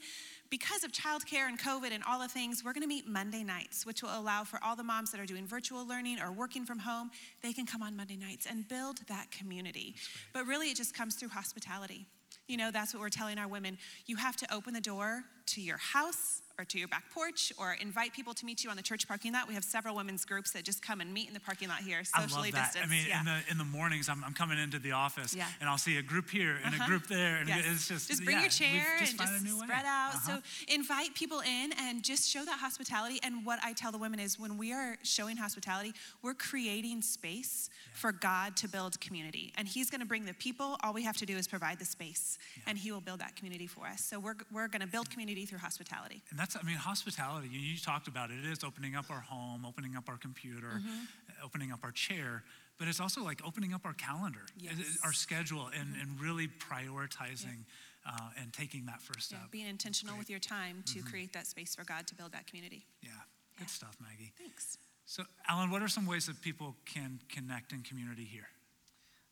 Because 0.48 0.84
of 0.84 0.92
childcare 0.92 1.48
and 1.48 1.58
COVID 1.58 1.90
and 1.90 2.04
all 2.08 2.20
the 2.20 2.28
things, 2.28 2.62
we're 2.64 2.72
going 2.72 2.82
to 2.82 2.88
meet 2.88 3.08
Monday 3.08 3.42
nights, 3.42 3.84
which 3.84 4.00
will 4.00 4.16
allow 4.16 4.44
for 4.44 4.60
all 4.62 4.76
the 4.76 4.84
moms 4.84 5.10
that 5.10 5.20
are 5.20 5.26
doing 5.26 5.44
virtual 5.44 5.84
learning 5.84 6.20
or 6.20 6.30
working 6.30 6.64
from 6.64 6.78
home, 6.78 7.10
they 7.42 7.52
can 7.52 7.66
come 7.66 7.82
on 7.82 7.96
Monday 7.96 8.16
nights 8.16 8.46
and 8.48 8.68
build 8.68 8.98
that 9.08 9.32
community. 9.32 9.96
But 10.32 10.46
really, 10.46 10.70
it 10.70 10.76
just 10.76 10.94
comes 10.94 11.16
through 11.16 11.30
hospitality. 11.30 12.06
You 12.46 12.58
know, 12.58 12.70
that's 12.70 12.94
what 12.94 13.00
we're 13.00 13.08
telling 13.08 13.38
our 13.38 13.48
women. 13.48 13.76
You 14.06 14.16
have 14.16 14.36
to 14.36 14.54
open 14.54 14.72
the 14.72 14.80
door 14.80 15.24
to 15.46 15.60
your 15.60 15.78
house 15.78 16.42
or 16.58 16.64
to 16.64 16.78
your 16.78 16.88
back 16.88 17.04
porch 17.12 17.52
or 17.58 17.76
invite 17.80 18.12
people 18.12 18.32
to 18.34 18.46
meet 18.46 18.62
you 18.62 18.70
on 18.70 18.76
the 18.76 18.82
church 18.82 19.08
parking 19.08 19.32
lot. 19.32 19.48
We 19.48 19.54
have 19.54 19.64
several 19.64 19.96
women's 19.96 20.24
groups 20.24 20.52
that 20.52 20.64
just 20.64 20.82
come 20.82 21.00
and 21.00 21.12
meet 21.12 21.28
in 21.28 21.34
the 21.34 21.40
parking 21.40 21.68
lot 21.68 21.78
here, 21.78 22.04
socially 22.04 22.52
I 22.54 22.58
love 22.58 22.72
that. 22.74 22.82
I 22.82 22.86
mean, 22.86 23.04
yeah. 23.08 23.20
in, 23.20 23.26
the, 23.26 23.38
in 23.50 23.58
the 23.58 23.64
mornings, 23.64 24.08
I'm, 24.08 24.22
I'm 24.24 24.34
coming 24.34 24.58
into 24.58 24.78
the 24.78 24.92
office 24.92 25.34
yeah. 25.34 25.46
and 25.60 25.68
I'll 25.68 25.78
see 25.78 25.98
a 25.98 26.02
group 26.02 26.30
here 26.30 26.56
and 26.64 26.74
uh-huh. 26.74 26.84
a 26.84 26.88
group 26.88 27.06
there. 27.08 27.36
And 27.36 27.48
yes. 27.48 27.64
it's 27.66 27.88
just, 27.88 28.08
just 28.08 28.24
bring 28.24 28.36
yeah, 28.36 28.42
your 28.42 28.50
chair 28.50 28.86
just 28.98 29.20
and 29.20 29.44
just 29.44 29.58
spread 29.58 29.84
out. 29.84 30.14
Uh-huh. 30.14 30.36
So 30.36 30.74
invite 30.74 31.14
people 31.14 31.40
in 31.40 31.72
and 31.80 32.02
just 32.02 32.28
show 32.28 32.44
that 32.44 32.58
hospitality. 32.58 33.18
And 33.22 33.44
what 33.44 33.58
I 33.64 33.72
tell 33.72 33.92
the 33.92 33.98
women 33.98 34.20
is 34.20 34.38
when 34.38 34.56
we 34.56 34.72
are 34.72 34.96
showing 35.02 35.36
hospitality, 35.36 35.92
we're 36.22 36.34
creating 36.34 37.02
space 37.02 37.70
for 37.92 38.12
God 38.12 38.56
to 38.56 38.68
build 38.68 39.00
community. 39.00 39.52
And 39.56 39.66
He's 39.66 39.90
going 39.90 40.00
to 40.00 40.06
bring 40.06 40.24
the 40.24 40.34
people. 40.34 40.76
All 40.82 40.92
we 40.92 41.02
have 41.04 41.16
to 41.18 41.26
do 41.26 41.36
is 41.36 41.48
provide 41.48 41.78
the 41.78 41.84
space, 41.84 42.38
and 42.66 42.76
He 42.76 42.92
will 42.92 43.00
build 43.00 43.20
that 43.20 43.36
community 43.36 43.66
for 43.66 43.86
us. 43.86 44.02
So 44.02 44.18
we're, 44.18 44.34
we're 44.52 44.68
going 44.68 44.82
to 44.82 44.86
build 44.86 45.10
community 45.10 45.46
through 45.46 45.58
hospitality. 45.58 46.22
And 46.44 46.50
that's, 46.50 46.62
I 46.62 46.66
mean, 46.66 46.76
hospitality, 46.76 47.48
you, 47.50 47.60
you 47.60 47.78
talked 47.78 48.08
about 48.08 48.30
it. 48.30 48.34
It 48.44 48.50
is 48.50 48.64
opening 48.64 48.94
up 48.96 49.06
our 49.10 49.20
home, 49.20 49.64
opening 49.66 49.96
up 49.96 50.08
our 50.08 50.16
computer, 50.16 50.80
mm-hmm. 50.80 51.44
opening 51.44 51.72
up 51.72 51.80
our 51.82 51.90
chair. 51.90 52.42
But 52.78 52.88
it's 52.88 53.00
also 53.00 53.22
like 53.22 53.40
opening 53.46 53.72
up 53.72 53.82
our 53.86 53.94
calendar, 53.94 54.40
yes. 54.58 54.74
our 55.04 55.12
schedule, 55.12 55.70
and, 55.78 55.88
mm-hmm. 55.88 56.00
and 56.00 56.20
really 56.20 56.48
prioritizing 56.48 57.64
yeah. 58.04 58.12
uh, 58.12 58.40
and 58.40 58.52
taking 58.52 58.86
that 58.86 59.00
first 59.00 59.28
step. 59.28 59.38
Yeah, 59.42 59.48
being 59.50 59.68
intentional 59.68 60.18
with 60.18 60.28
your 60.28 60.40
time 60.40 60.82
to 60.86 60.98
mm-hmm. 60.98 61.08
create 61.08 61.32
that 61.32 61.46
space 61.46 61.74
for 61.74 61.84
God 61.84 62.06
to 62.08 62.14
build 62.14 62.32
that 62.32 62.46
community. 62.46 62.84
Yeah, 63.00 63.10
good 63.58 63.70
stuff, 63.70 63.96
Maggie. 64.00 64.32
Thanks. 64.36 64.76
So, 65.06 65.22
Alan, 65.48 65.70
what 65.70 65.82
are 65.82 65.88
some 65.88 66.06
ways 66.06 66.26
that 66.26 66.42
people 66.42 66.74
can 66.84 67.20
connect 67.28 67.72
in 67.72 67.82
community 67.82 68.24
here? 68.24 68.48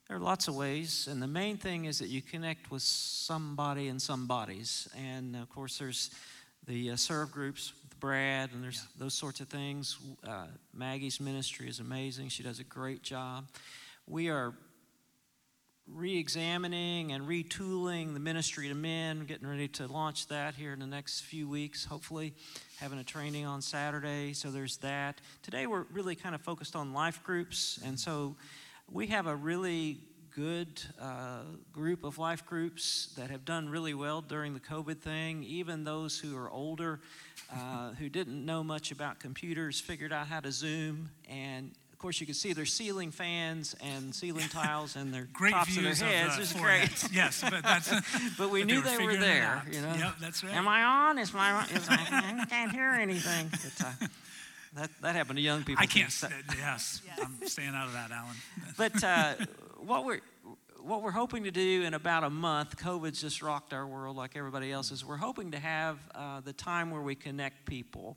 There 0.08 0.16
are 0.16 0.20
lots 0.20 0.46
of 0.48 0.54
ways, 0.54 1.08
and 1.10 1.22
the 1.22 1.26
main 1.26 1.56
thing 1.56 1.86
is 1.86 1.98
that 1.98 2.08
you 2.08 2.22
connect 2.22 2.70
with 2.70 2.82
somebody 2.82 3.88
and 3.88 4.00
some 4.00 4.26
bodies. 4.26 4.88
And 4.96 5.36
of 5.36 5.48
course, 5.48 5.78
there's 5.78 6.10
the 6.66 6.90
uh, 6.90 6.96
serve 6.96 7.32
groups 7.32 7.72
with 7.82 7.98
Brad, 7.98 8.50
and 8.52 8.62
there's 8.62 8.76
yeah. 8.76 9.04
those 9.04 9.14
sorts 9.14 9.40
of 9.40 9.48
things. 9.48 9.98
Uh, 10.26 10.46
Maggie's 10.74 11.20
ministry 11.20 11.68
is 11.68 11.80
amazing, 11.80 12.28
she 12.28 12.42
does 12.42 12.60
a 12.60 12.64
great 12.64 13.02
job. 13.02 13.46
We 14.06 14.28
are 14.28 14.54
re 15.88 16.16
examining 16.16 17.12
and 17.12 17.26
retooling 17.26 18.14
the 18.14 18.20
ministry 18.20 18.68
to 18.68 18.74
men, 18.74 19.24
getting 19.24 19.48
ready 19.48 19.68
to 19.68 19.86
launch 19.86 20.28
that 20.28 20.54
here 20.54 20.72
in 20.72 20.78
the 20.78 20.86
next 20.86 21.22
few 21.22 21.48
weeks, 21.48 21.84
hopefully, 21.84 22.34
having 22.78 22.98
a 22.98 23.04
training 23.04 23.44
on 23.46 23.60
Saturday. 23.60 24.32
So 24.32 24.50
there's 24.50 24.76
that. 24.78 25.20
Today 25.42 25.66
we're 25.66 25.84
really 25.92 26.14
kind 26.14 26.34
of 26.34 26.40
focused 26.40 26.76
on 26.76 26.92
life 26.92 27.22
groups, 27.24 27.80
and 27.84 27.98
so 27.98 28.36
we 28.90 29.08
have 29.08 29.26
a 29.26 29.34
really 29.34 29.98
good 30.34 30.80
uh, 31.00 31.40
group 31.72 32.04
of 32.04 32.18
life 32.18 32.44
groups 32.46 33.08
that 33.16 33.30
have 33.30 33.44
done 33.44 33.68
really 33.68 33.94
well 33.94 34.20
during 34.20 34.54
the 34.54 34.60
COVID 34.60 34.98
thing. 34.98 35.42
Even 35.44 35.84
those 35.84 36.18
who 36.18 36.36
are 36.36 36.50
older, 36.50 37.00
uh, 37.54 37.90
who 37.98 38.08
didn't 38.08 38.44
know 38.44 38.62
much 38.64 38.90
about 38.92 39.18
computers, 39.18 39.80
figured 39.80 40.12
out 40.12 40.26
how 40.26 40.40
to 40.40 40.50
Zoom. 40.52 41.10
And 41.28 41.72
of 41.92 41.98
course, 41.98 42.18
you 42.20 42.26
can 42.26 42.34
see 42.34 42.52
their 42.52 42.66
ceiling 42.66 43.10
fans 43.10 43.76
and 43.80 44.14
ceiling 44.14 44.48
tiles 44.50 44.96
and 44.96 45.12
their 45.12 45.28
Great 45.32 45.52
tops 45.52 45.76
of 45.76 45.82
their 45.82 45.94
heads. 45.94 46.38
of 46.38 46.52
the 46.54 46.58
great. 46.60 47.08
Yes, 47.12 47.42
but 47.48 47.62
that's. 47.62 47.90
But 48.38 48.50
we 48.50 48.62
but 48.62 48.66
knew 48.68 48.76
were 48.76 48.82
they 48.82 49.04
were 49.04 49.16
there, 49.16 49.62
you 49.70 49.80
know. 49.80 49.94
Yep, 49.96 50.14
that's 50.20 50.42
right. 50.42 50.54
Am 50.54 50.66
I 50.66 50.82
on? 50.82 51.18
Is 51.18 51.32
my 51.34 51.64
is 51.66 51.86
I, 51.88 52.38
I 52.40 52.44
can't 52.46 52.72
hear 52.72 52.88
anything. 52.90 53.48
But, 53.50 53.86
uh, 53.86 54.06
that 54.74 54.90
that 55.02 55.14
happened 55.14 55.36
to 55.36 55.42
young 55.42 55.62
people. 55.62 55.82
I 55.82 55.86
can't. 55.86 56.10
So- 56.10 56.28
st- 56.28 56.42
yes, 56.58 57.02
I'm 57.22 57.46
staying 57.46 57.74
out 57.74 57.86
of 57.88 57.92
that, 57.92 58.10
Alan. 58.10 58.36
but 58.78 59.04
uh, 59.04 59.34
what 59.84 60.04
we're 60.04 60.20
what 60.84 61.02
we're 61.02 61.12
hoping 61.12 61.44
to 61.44 61.52
do 61.52 61.82
in 61.84 61.94
about 61.94 62.24
a 62.24 62.30
month, 62.30 62.76
COVID's 62.76 63.20
just 63.20 63.40
rocked 63.40 63.72
our 63.72 63.86
world 63.86 64.16
like 64.16 64.36
everybody 64.36 64.72
else's. 64.72 65.04
We're 65.04 65.16
hoping 65.16 65.52
to 65.52 65.58
have 65.58 65.98
uh, 66.12 66.40
the 66.40 66.52
time 66.52 66.90
where 66.90 67.00
we 67.00 67.14
connect 67.14 67.66
people, 67.66 68.16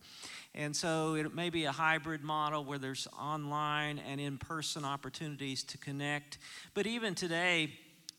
and 0.56 0.75
so 0.75 1.13
it 1.13 1.36
may 1.36 1.51
be 1.51 1.65
a 1.65 1.71
hybrid 1.71 2.23
model 2.23 2.65
where 2.65 2.80
there's 2.80 3.08
online 3.19 3.99
and 3.99 4.19
in-person 4.19 4.84
opportunities 4.84 5.63
to 5.65 5.78
connect. 5.78 6.39
But 6.73 6.88
even 6.88 7.13
today, 7.13 7.71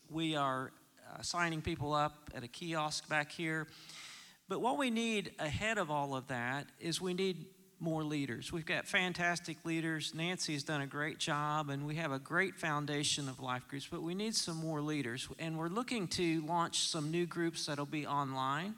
we 0.09 0.35
are 0.35 0.71
uh, 1.13 1.21
signing 1.21 1.61
people 1.61 1.93
up 1.93 2.29
at 2.33 2.43
a 2.43 2.47
kiosk 2.47 3.09
back 3.09 3.31
here. 3.31 3.67
But 4.49 4.61
what 4.61 4.77
we 4.77 4.89
need 4.89 5.31
ahead 5.39 5.77
of 5.77 5.91
all 5.91 6.15
of 6.15 6.27
that 6.27 6.67
is 6.79 7.01
we 7.01 7.13
need 7.13 7.47
more 7.79 8.03
leaders. 8.03 8.51
We've 8.51 8.65
got 8.65 8.87
fantastic 8.87 9.57
leaders. 9.63 10.13
Nancy 10.15 10.53
has 10.53 10.63
done 10.63 10.81
a 10.81 10.87
great 10.87 11.19
job, 11.19 11.69
and 11.69 11.85
we 11.85 11.95
have 11.95 12.11
a 12.11 12.19
great 12.19 12.55
foundation 12.55 13.29
of 13.29 13.39
life 13.39 13.67
groups, 13.67 13.87
but 13.89 14.01
we 14.01 14.15
need 14.15 14.35
some 14.35 14.57
more 14.57 14.81
leaders. 14.81 15.27
And 15.39 15.57
we're 15.57 15.67
looking 15.69 16.07
to 16.09 16.41
launch 16.45 16.87
some 16.87 17.11
new 17.11 17.25
groups 17.25 17.65
that'll 17.67 17.85
be 17.85 18.07
online 18.07 18.75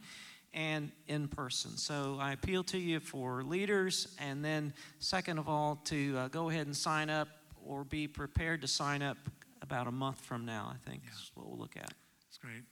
and 0.54 0.92
in 1.08 1.28
person. 1.28 1.78
So 1.78 2.18
I 2.20 2.34
appeal 2.34 2.64
to 2.66 2.78
you 2.78 3.00
for 3.00 3.44
leaders, 3.44 4.16
and 4.20 4.44
then, 4.44 4.74
second 5.00 5.38
of 5.38 5.48
all, 5.48 5.80
to 5.86 6.18
uh, 6.18 6.28
go 6.28 6.50
ahead 6.50 6.66
and 6.66 6.76
sign 6.76 7.10
up 7.10 7.28
or 7.66 7.84
be 7.84 8.08
prepared 8.08 8.62
to 8.62 8.68
sign 8.68 9.02
up 9.02 9.18
about 9.62 9.88
a 9.88 9.92
month 9.92 10.20
from 10.22 10.46
now, 10.46 10.74
I 10.74 10.90
think 10.90 11.04
is 11.12 11.32
what 11.36 11.48
we'll 11.48 11.60
look 11.60 11.78
at. 11.78 11.94
That's 12.26 12.38
great. 12.40 12.64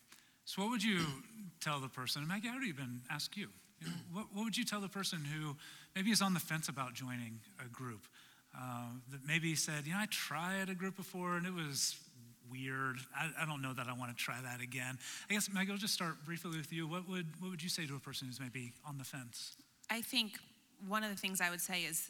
So, 0.46 0.62
what 0.62 0.72
would 0.72 0.84
you 0.84 1.02
tell 1.60 1.80
the 1.80 1.90
person? 1.90 2.22
And 2.22 2.30
Maggie, 2.30 2.50
I 2.50 2.56
would 2.56 2.64
even 2.64 3.02
ask 3.12 3.36
you. 3.38 3.50
you 3.82 3.88
know, 3.88 3.94
what, 4.12 4.26
what 4.34 4.46
would 4.46 4.58
you 4.58 4.66
tell 4.66 4.82
the 4.82 4.90
person 4.90 5.24
who 5.24 5.56
maybe 5.98 6.12
is 6.12 6.22
on 6.22 6.34
the 6.36 6.40
fence 6.40 6.70
about 6.70 6.94
joining 6.94 7.40
a 7.64 7.68
group? 7.70 8.06
Uh, 8.58 8.86
that 9.12 9.20
maybe 9.28 9.56
said, 9.56 9.86
you 9.86 9.94
know, 9.94 10.00
I 10.00 10.06
tried 10.10 10.70
a 10.70 10.76
group 10.76 10.96
before 10.96 11.38
and 11.38 11.46
it 11.46 11.54
was 11.54 11.96
weird. 12.52 12.98
I, 13.16 13.30
I 13.42 13.46
don't 13.46 13.62
know 13.62 13.74
that 13.74 13.88
I 13.88 13.94
want 13.94 14.16
to 14.16 14.24
try 14.24 14.36
that 14.44 14.62
again. 14.62 14.98
I 15.30 15.34
guess 15.34 15.50
Maggie, 15.52 15.72
I'll 15.72 15.78
just 15.78 15.94
start 15.94 16.24
briefly 16.26 16.56
with 16.58 16.72
you. 16.72 16.88
What 16.88 17.08
would 17.10 17.26
what 17.40 17.50
would 17.52 17.62
you 17.64 17.70
say 17.70 17.86
to 17.88 17.96
a 17.96 18.00
person 18.00 18.28
who's 18.28 18.40
maybe 18.40 18.74
on 18.88 18.98
the 18.98 19.04
fence? 19.04 19.56
I 19.90 20.02
think 20.02 20.40
one 20.88 21.04
of 21.04 21.10
the 21.10 21.16
things 21.18 21.42
I 21.42 21.50
would 21.50 21.62
say 21.62 21.82
is 21.82 22.10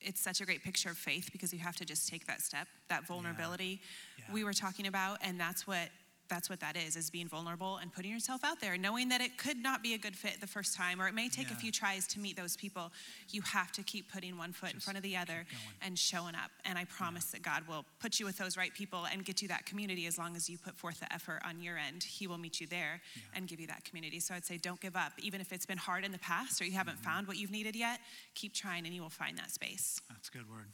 it's 0.00 0.20
such 0.20 0.40
a 0.40 0.44
great 0.46 0.62
picture 0.62 0.90
of 0.90 0.96
faith 0.96 1.30
because 1.32 1.52
you 1.52 1.58
have 1.58 1.76
to 1.76 1.84
just 1.84 2.08
take 2.08 2.26
that 2.26 2.40
step, 2.40 2.68
that 2.88 3.06
vulnerability 3.06 3.80
Yeah. 4.18 4.32
we 4.32 4.44
were 4.44 4.52
talking 4.52 4.86
about, 4.86 5.18
and 5.22 5.40
that's 5.40 5.66
what 5.66 5.88
that's 6.28 6.50
what 6.50 6.60
that 6.60 6.76
is 6.76 6.96
is 6.96 7.10
being 7.10 7.28
vulnerable 7.28 7.78
and 7.78 7.92
putting 7.92 8.10
yourself 8.10 8.44
out 8.44 8.60
there 8.60 8.76
knowing 8.76 9.08
that 9.08 9.20
it 9.20 9.38
could 9.38 9.56
not 9.56 9.82
be 9.82 9.94
a 9.94 9.98
good 9.98 10.14
fit 10.16 10.40
the 10.40 10.46
first 10.46 10.74
time 10.74 11.00
or 11.00 11.08
it 11.08 11.14
may 11.14 11.28
take 11.28 11.50
a 11.50 11.54
few 11.54 11.72
tries 11.72 12.06
to 12.08 12.20
meet 12.20 12.36
those 12.36 12.56
people. 12.56 12.90
You 13.30 13.40
have 13.42 13.72
to 13.72 13.82
keep 13.82 14.12
putting 14.12 14.36
one 14.36 14.52
foot 14.52 14.72
in 14.74 14.80
front 14.80 14.96
of 14.96 15.02
the 15.02 15.16
other 15.16 15.46
and 15.82 15.98
showing 15.98 16.34
up. 16.34 16.50
And 16.64 16.78
i 16.78 16.84
promise 16.84 17.26
that 17.26 17.42
god 17.42 17.62
will 17.68 17.84
put 18.00 18.20
you 18.20 18.26
with 18.26 18.36
those 18.38 18.56
right 18.56 18.72
people 18.74 19.06
and 19.12 19.24
get 19.24 19.42
you 19.42 19.48
that 19.48 19.64
community 19.66 20.06
as 20.06 20.18
long 20.18 20.36
as 20.36 20.48
you 20.50 20.58
put 20.58 20.76
forth 20.76 21.00
the 21.00 21.12
effort 21.12 21.40
on 21.46 21.60
your 21.62 21.76
end. 21.78 22.02
He 22.02 22.26
will 22.26 22.38
meet 22.38 22.60
you 22.60 22.66
there 22.66 23.00
Yeah. 23.16 23.22
and 23.38 23.48
give 23.48 23.60
you 23.60 23.66
that 23.68 23.84
community. 23.84 24.20
So 24.20 24.34
i'd 24.34 24.44
say 24.44 24.56
don't 24.58 24.80
give 24.80 24.96
up. 24.96 25.12
Even 25.20 25.40
if 25.40 25.52
it's 25.52 25.66
been 25.66 25.78
hard 25.78 26.04
in 26.04 26.12
the 26.12 26.18
past 26.18 26.60
or 26.60 26.64
you 26.64 26.72
haven't 26.72 26.96
Mm-hmm. 26.96 27.04
found 27.04 27.26
what 27.28 27.36
you've 27.36 27.50
needed 27.50 27.76
yet 27.76 28.00
keep 28.34 28.52
trying 28.54 28.84
and 28.86 28.94
you 28.94 29.02
will 29.02 29.08
find 29.10 29.36
that 29.38 29.50
space. 29.50 30.00
That's 30.08 30.28
a 30.28 30.32
good 30.32 30.48
word. 30.50 30.66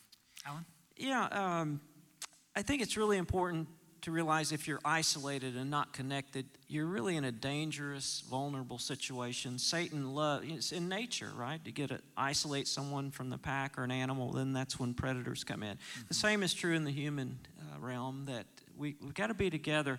Alan? 0.46 0.64
Yeah, 0.96 1.26
um, 1.26 1.80
I 2.56 2.62
think 2.62 2.82
it's 2.82 2.96
really 2.96 3.18
important 3.18 3.68
to 4.04 4.10
realize 4.10 4.52
if 4.52 4.68
you're 4.68 4.80
isolated 4.84 5.56
and 5.56 5.70
not 5.70 5.94
connected, 5.94 6.44
you're 6.68 6.86
really 6.86 7.16
in 7.16 7.24
a 7.24 7.32
dangerous, 7.32 8.22
vulnerable 8.28 8.78
situation. 8.78 9.58
Satan 9.58 10.14
loves, 10.14 10.44
it's 10.46 10.72
in 10.72 10.90
nature, 10.90 11.30
right? 11.34 11.64
To 11.64 11.72
get 11.72 11.88
to 11.88 12.00
isolate 12.14 12.68
someone 12.68 13.10
from 13.10 13.30
the 13.30 13.38
pack 13.38 13.78
or 13.78 13.84
an 13.84 13.90
animal, 13.90 14.30
then 14.32 14.52
that's 14.52 14.78
when 14.78 14.92
predators 14.92 15.42
come 15.42 15.62
in. 15.62 15.78
The 16.08 16.14
same 16.14 16.42
is 16.42 16.52
true 16.52 16.74
in 16.74 16.84
the 16.84 16.90
human 16.90 17.38
uh, 17.58 17.80
realm 17.80 18.26
that 18.26 18.44
we, 18.78 18.96
we've 19.00 19.14
got 19.14 19.28
to 19.28 19.34
be 19.34 19.50
together. 19.50 19.98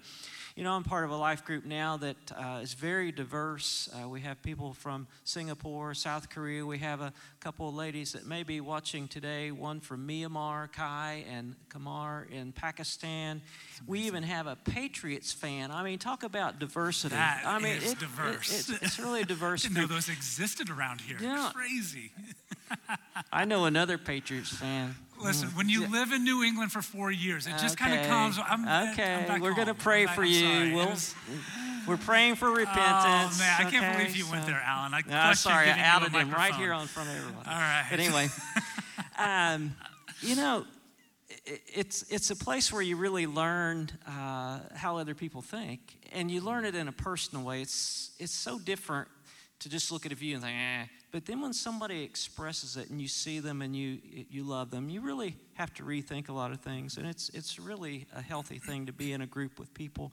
You 0.56 0.64
know, 0.64 0.72
I'm 0.74 0.84
part 0.84 1.04
of 1.04 1.12
a 1.12 1.16
life 1.16 1.44
group 1.44 1.66
now 1.66 1.98
that 1.98 2.16
uh, 2.34 2.60
is 2.62 2.74
very 2.74 3.12
diverse. 3.12 3.90
Uh, 3.94 4.08
we 4.08 4.22
have 4.22 4.42
people 4.42 4.74
from 4.74 5.08
Singapore, 5.26 5.94
South 5.94 6.30
Korea. 6.30 6.66
We 6.66 6.78
have 6.80 7.02
a 7.02 7.12
couple 7.42 7.68
of 7.68 7.76
ladies 7.76 8.14
that 8.14 8.26
may 8.26 8.44
be 8.44 8.62
watching 8.62 9.08
today, 9.08 9.52
one 9.52 9.80
from 9.82 10.08
Myanmar, 10.08 10.72
Kai, 10.72 11.26
and 11.30 11.56
Kamar 11.70 12.28
in 12.32 12.52
Pakistan. 12.54 13.42
We 13.86 14.02
even 14.02 14.24
have 14.24 14.48
a 14.48 14.56
Patriots 14.56 15.34
fan. 15.34 15.72
I 15.72 15.84
mean, 15.84 16.00
talk 16.00 16.24
about 16.24 16.60
diversity. 16.60 17.16
That 17.16 17.44
I 17.46 17.60
mean, 17.60 17.78
is 17.78 17.84
it- 17.84 17.92
it- 17.94 18.00
diverse. 18.00 18.70
it's, 18.70 18.82
it's 18.82 19.00
really 19.00 19.24
diverse 19.26 19.64
Didn't 19.64 19.78
know 19.78 19.88
those 19.88 20.08
existed 20.10 20.70
around 20.70 21.02
here. 21.02 21.18
Yeah. 21.20 21.52
Crazy. 21.54 22.12
I 23.32 23.46
know 23.46 23.66
another 23.66 23.98
Patriots 23.98 24.50
fan. 24.56 24.96
Listen, 25.26 25.50
when 25.50 25.70
you 25.70 25.88
live 25.88 26.12
in 26.12 26.24
New 26.24 26.44
England 26.44 26.72
for 26.72 26.82
four 26.82 27.12
years, 27.12 27.48
it 27.48 27.58
just 27.60 27.78
kind 27.78 28.00
of 28.00 28.06
comes. 28.08 28.38
I'm, 28.38 28.68
I'm 28.68 28.90
okay, 28.94 29.26
back 29.28 29.42
we're 29.42 29.54
gonna 29.56 29.74
pray 29.74 30.06
back- 30.06 30.16
for 30.16 30.24
you. 30.24 30.76
We'll, 30.76 30.94
we're 31.88 31.98
praying 31.98 32.36
for 32.36 32.48
Oh 32.48 32.56
repentance. 32.56 33.40
man, 33.40 33.56
I 33.60 33.70
can't 33.70 33.98
believe 33.98 34.16
you 34.16 34.30
went 34.30 34.46
there, 34.46 34.62
Alan. 34.66 34.94
I 34.94 35.02
questioned 35.02 35.38
sorry, 35.38 35.66
I 35.70 35.76
giving 35.76 35.80
you 35.80 35.86
a 35.86 35.88
outed 35.88 36.12
him 36.14 36.32
right 36.32 36.56
here 36.56 36.74
on 36.74 36.88
front 36.88 37.10
of 37.10 37.16
everyone. 37.16 37.46
All 37.46 37.54
right. 37.54 37.86
But 37.90 38.00
anyway, 38.00 38.28
um, 39.18 39.76
you 40.22 40.36
know, 40.36 40.66
it's 41.46 42.04
it's 42.12 42.30
a 42.32 42.36
place 42.36 42.72
where 42.72 42.82
you 42.82 42.96
really 42.98 43.28
learn 43.28 43.90
uh, 44.08 44.60
how 44.76 44.98
other 44.98 45.14
people 45.16 45.42
think, 45.42 45.80
and 46.12 46.32
you 46.32 46.42
learn 46.42 46.66
it 46.66 46.76
in 46.76 46.88
a 46.88 46.92
personal 46.92 47.44
way. 47.46 47.62
It's 47.62 48.12
it's 48.20 48.34
so 48.34 48.58
different 48.60 49.08
to 49.60 49.70
just 49.70 49.92
look 49.92 50.06
at 50.06 50.12
a 50.12 50.16
view 50.16 50.36
and 50.36 50.44
think, 50.44 50.56
eh. 50.58 50.86
But 51.16 51.28
then 51.28 51.40
when 51.40 51.54
somebody 51.54 52.04
expresses 52.04 52.76
it 52.76 52.90
and 52.90 53.02
you 53.02 53.08
see 53.08 53.40
them 53.40 53.62
and 53.62 53.74
you 53.74 54.00
you 54.30 54.44
love 54.44 54.70
them, 54.70 54.90
you 54.90 55.00
really 55.00 55.38
have 55.54 55.74
to 55.76 55.84
rethink 55.84 56.28
a 56.28 56.34
lot 56.34 56.52
of 56.52 56.60
things, 56.60 56.98
and 56.98 57.08
it's 57.08 57.30
it's 57.30 57.58
really 57.58 58.06
a 58.14 58.22
healthy 58.22 58.60
thing 58.60 58.86
to 58.88 58.92
be 58.92 59.14
in 59.14 59.22
a 59.22 59.26
group 59.26 59.58
with 59.58 59.74
people. 59.74 60.12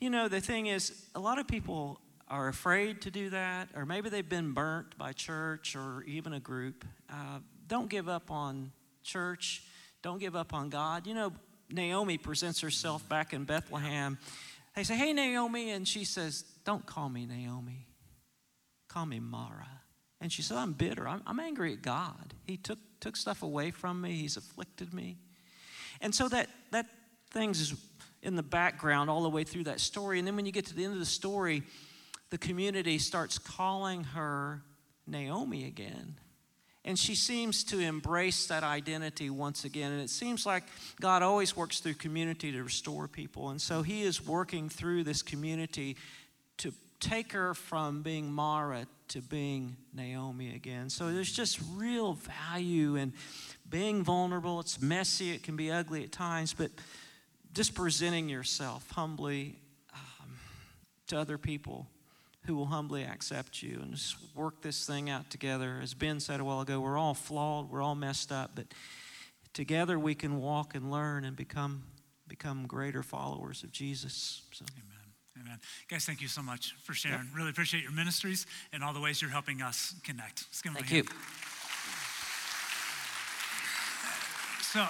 You 0.00 0.10
know, 0.10 0.26
the 0.26 0.40
thing 0.40 0.66
is, 0.66 1.06
a 1.14 1.20
lot 1.20 1.38
of 1.38 1.46
people 1.46 2.00
are 2.26 2.48
afraid 2.48 3.02
to 3.02 3.12
do 3.12 3.30
that, 3.30 3.68
or 3.76 3.86
maybe 3.86 4.08
they've 4.08 4.28
been 4.28 4.52
burnt 4.52 4.98
by 4.98 5.12
church 5.12 5.76
or 5.76 6.02
even 6.08 6.32
a 6.32 6.40
group. 6.40 6.84
Uh, 7.08 7.38
don't 7.68 7.88
give 7.88 8.08
up 8.08 8.32
on 8.32 8.72
church. 9.04 9.62
Don't 10.02 10.18
give 10.18 10.34
up 10.34 10.52
on 10.52 10.70
God. 10.70 11.06
You 11.06 11.14
know, 11.14 11.32
Naomi 11.70 12.18
presents 12.18 12.62
herself 12.62 13.08
back 13.08 13.32
in 13.32 13.44
Bethlehem. 13.44 14.18
They 14.74 14.82
say, 14.82 14.96
Hey, 14.96 15.12
Naomi. 15.12 15.70
And 15.70 15.86
she 15.86 16.04
says, 16.04 16.42
Don't 16.64 16.84
call 16.84 17.08
me 17.08 17.26
Naomi. 17.26 17.86
Call 18.88 19.06
me 19.06 19.20
Mara. 19.20 19.68
And 20.20 20.30
she 20.30 20.42
said, 20.42 20.56
I'm 20.56 20.72
bitter. 20.72 21.08
I'm, 21.08 21.22
I'm 21.26 21.40
angry 21.40 21.72
at 21.72 21.82
God. 21.82 22.34
He 22.46 22.56
took, 22.56 22.78
took 23.00 23.16
stuff 23.16 23.42
away 23.42 23.70
from 23.70 24.00
me, 24.00 24.12
He's 24.12 24.36
afflicted 24.36 24.92
me. 24.92 25.16
And 26.00 26.14
so 26.14 26.28
that, 26.28 26.48
that 26.70 26.86
thing's 27.30 27.60
is 27.60 27.74
in 28.22 28.36
the 28.36 28.42
background 28.42 29.08
all 29.08 29.22
the 29.22 29.30
way 29.30 29.44
through 29.44 29.64
that 29.64 29.80
story. 29.80 30.18
And 30.18 30.26
then 30.26 30.36
when 30.36 30.46
you 30.46 30.52
get 30.52 30.66
to 30.66 30.74
the 30.74 30.84
end 30.84 30.92
of 30.92 30.98
the 30.98 31.06
story, 31.06 31.62
the 32.30 32.38
community 32.38 32.98
starts 32.98 33.38
calling 33.38 34.04
her 34.04 34.62
Naomi 35.06 35.66
again. 35.66 36.16
And 36.84 36.98
she 36.98 37.14
seems 37.14 37.64
to 37.64 37.78
embrace 37.78 38.46
that 38.46 38.62
identity 38.62 39.28
once 39.28 39.64
again. 39.64 39.92
And 39.92 40.00
it 40.00 40.10
seems 40.10 40.46
like 40.46 40.64
God 41.00 41.22
always 41.22 41.54
works 41.54 41.80
through 41.80 41.94
community 41.94 42.52
to 42.52 42.62
restore 42.62 43.06
people. 43.06 43.50
And 43.50 43.60
so 43.60 43.82
he 43.82 44.02
is 44.02 44.26
working 44.26 44.68
through 44.68 45.04
this 45.04 45.20
community 45.20 45.96
to 46.58 46.72
take 46.98 47.32
her 47.32 47.52
from 47.52 48.02
being 48.02 48.32
Mara 48.32 48.86
to 49.10 49.20
being 49.20 49.76
Naomi 49.92 50.54
again. 50.54 50.88
So 50.88 51.12
there's 51.12 51.32
just 51.32 51.60
real 51.74 52.14
value 52.14 52.96
in 52.96 53.12
being 53.68 54.02
vulnerable. 54.02 54.60
It's 54.60 54.80
messy, 54.80 55.30
it 55.30 55.42
can 55.42 55.56
be 55.56 55.70
ugly 55.70 56.04
at 56.04 56.12
times, 56.12 56.54
but 56.54 56.70
just 57.52 57.74
presenting 57.74 58.28
yourself 58.28 58.88
humbly 58.90 59.56
um, 59.92 60.30
to 61.08 61.18
other 61.18 61.38
people 61.38 61.88
who 62.46 62.54
will 62.54 62.66
humbly 62.66 63.02
accept 63.04 63.62
you 63.62 63.80
and 63.82 63.94
just 63.94 64.16
work 64.34 64.62
this 64.62 64.86
thing 64.86 65.10
out 65.10 65.28
together. 65.28 65.80
As 65.82 65.92
Ben 65.92 66.20
said 66.20 66.40
a 66.40 66.44
while 66.44 66.60
ago, 66.60 66.80
we're 66.80 66.98
all 66.98 67.14
flawed, 67.14 67.70
we're 67.70 67.82
all 67.82 67.96
messed 67.96 68.30
up, 68.30 68.52
but 68.54 68.66
together 69.52 69.98
we 69.98 70.14
can 70.14 70.40
walk 70.40 70.74
and 70.74 70.90
learn 70.90 71.24
and 71.24 71.36
become 71.36 71.82
become 72.28 72.64
greater 72.64 73.02
followers 73.02 73.64
of 73.64 73.72
Jesus. 73.72 74.42
So. 74.52 74.64
Amen. 74.76 74.99
Amen. 75.40 75.58
Guys, 75.88 76.04
thank 76.04 76.20
you 76.20 76.28
so 76.28 76.42
much 76.42 76.74
for 76.82 76.92
sharing. 76.92 77.28
Really 77.34 77.50
appreciate 77.50 77.82
your 77.82 77.92
ministries 77.92 78.46
and 78.72 78.84
all 78.84 78.92
the 78.92 79.00
ways 79.00 79.22
you're 79.22 79.30
helping 79.30 79.62
us 79.62 79.94
connect. 80.04 80.44
Let's 80.48 80.62
give 80.62 80.74
them 80.74 80.82
a 80.82 80.86
Thank 80.86 80.92
you. 80.92 81.02
hand. 81.02 81.08
So 84.62 84.86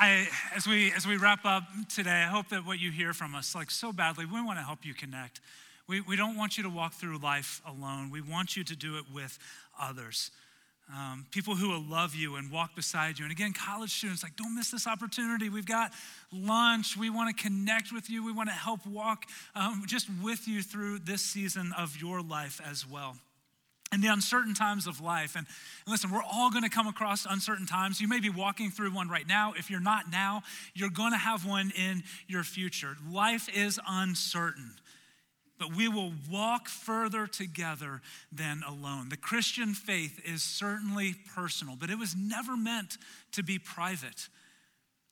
I, 0.00 0.28
as 0.56 0.66
we 0.66 0.92
as 0.94 1.06
we 1.06 1.16
wrap 1.16 1.44
up 1.44 1.64
today, 1.88 2.24
I 2.24 2.26
hope 2.26 2.48
that 2.48 2.66
what 2.66 2.80
you 2.80 2.90
hear 2.90 3.12
from 3.12 3.34
us, 3.34 3.54
like 3.54 3.70
so 3.70 3.92
badly, 3.92 4.24
we 4.26 4.42
want 4.42 4.58
to 4.58 4.64
help 4.64 4.84
you 4.84 4.94
connect. 4.94 5.40
We, 5.86 6.00
we 6.00 6.16
don't 6.16 6.36
want 6.36 6.56
you 6.56 6.62
to 6.64 6.70
walk 6.70 6.94
through 6.94 7.18
life 7.18 7.60
alone. 7.66 8.10
We 8.10 8.20
want 8.20 8.56
you 8.56 8.64
to 8.64 8.74
do 8.74 8.96
it 8.96 9.04
with 9.12 9.38
others. 9.78 10.30
Um, 10.90 11.26
people 11.30 11.54
who 11.54 11.70
will 11.70 11.82
love 11.82 12.14
you 12.14 12.36
and 12.36 12.50
walk 12.50 12.74
beside 12.76 13.18
you. 13.18 13.24
And 13.24 13.32
again, 13.32 13.54
college 13.54 13.90
students, 13.90 14.22
like, 14.22 14.36
don't 14.36 14.54
miss 14.54 14.70
this 14.70 14.86
opportunity. 14.86 15.48
We've 15.48 15.64
got 15.64 15.92
lunch. 16.30 16.96
We 16.96 17.08
want 17.08 17.34
to 17.34 17.42
connect 17.42 17.92
with 17.92 18.10
you. 18.10 18.24
We 18.24 18.32
want 18.32 18.50
to 18.50 18.54
help 18.54 18.84
walk 18.86 19.24
um, 19.54 19.84
just 19.86 20.08
with 20.22 20.46
you 20.46 20.62
through 20.62 20.98
this 20.98 21.22
season 21.22 21.72
of 21.78 21.96
your 21.98 22.20
life 22.20 22.60
as 22.68 22.86
well. 22.86 23.16
And 23.90 24.02
the 24.02 24.08
uncertain 24.08 24.54
times 24.54 24.86
of 24.86 25.00
life. 25.00 25.36
And 25.36 25.46
listen, 25.86 26.10
we're 26.10 26.22
all 26.22 26.50
going 26.50 26.64
to 26.64 26.70
come 26.70 26.86
across 26.86 27.26
uncertain 27.28 27.66
times. 27.66 28.00
You 28.00 28.08
may 28.08 28.20
be 28.20 28.30
walking 28.30 28.70
through 28.70 28.94
one 28.94 29.08
right 29.08 29.26
now. 29.26 29.54
If 29.56 29.70
you're 29.70 29.80
not 29.80 30.10
now, 30.10 30.42
you're 30.74 30.90
going 30.90 31.12
to 31.12 31.18
have 31.18 31.46
one 31.46 31.72
in 31.76 32.02
your 32.26 32.42
future. 32.42 32.96
Life 33.10 33.48
is 33.54 33.78
uncertain 33.86 34.72
but 35.58 35.74
we 35.74 35.88
will 35.88 36.12
walk 36.30 36.68
further 36.68 37.26
together 37.26 38.00
than 38.32 38.62
alone. 38.66 39.08
The 39.08 39.16
Christian 39.16 39.74
faith 39.74 40.20
is 40.24 40.42
certainly 40.42 41.14
personal, 41.34 41.76
but 41.76 41.90
it 41.90 41.98
was 41.98 42.16
never 42.16 42.56
meant 42.56 42.98
to 43.32 43.42
be 43.42 43.58
private. 43.58 44.28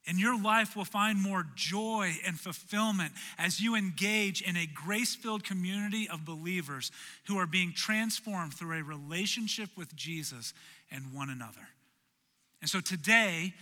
And 0.06 0.18
your 0.18 0.40
life 0.40 0.76
will 0.76 0.84
find 0.86 1.20
more 1.20 1.46
joy 1.54 2.14
and 2.26 2.38
fulfillment 2.40 3.12
as 3.38 3.60
you 3.60 3.76
engage 3.76 4.42
in 4.42 4.56
a 4.56 4.66
grace 4.66 5.14
filled 5.14 5.44
community 5.44 6.08
of 6.08 6.24
believers 6.24 6.90
who 7.26 7.38
are 7.38 7.46
being 7.46 7.72
transformed 7.72 8.54
through 8.54 8.78
a 8.78 8.82
relationship 8.82 9.68
with 9.76 9.94
Jesus 9.94 10.54
and 10.90 11.12
one 11.12 11.30
another. 11.30 11.68
And 12.60 12.68
so 12.68 12.80
today, 12.80 13.54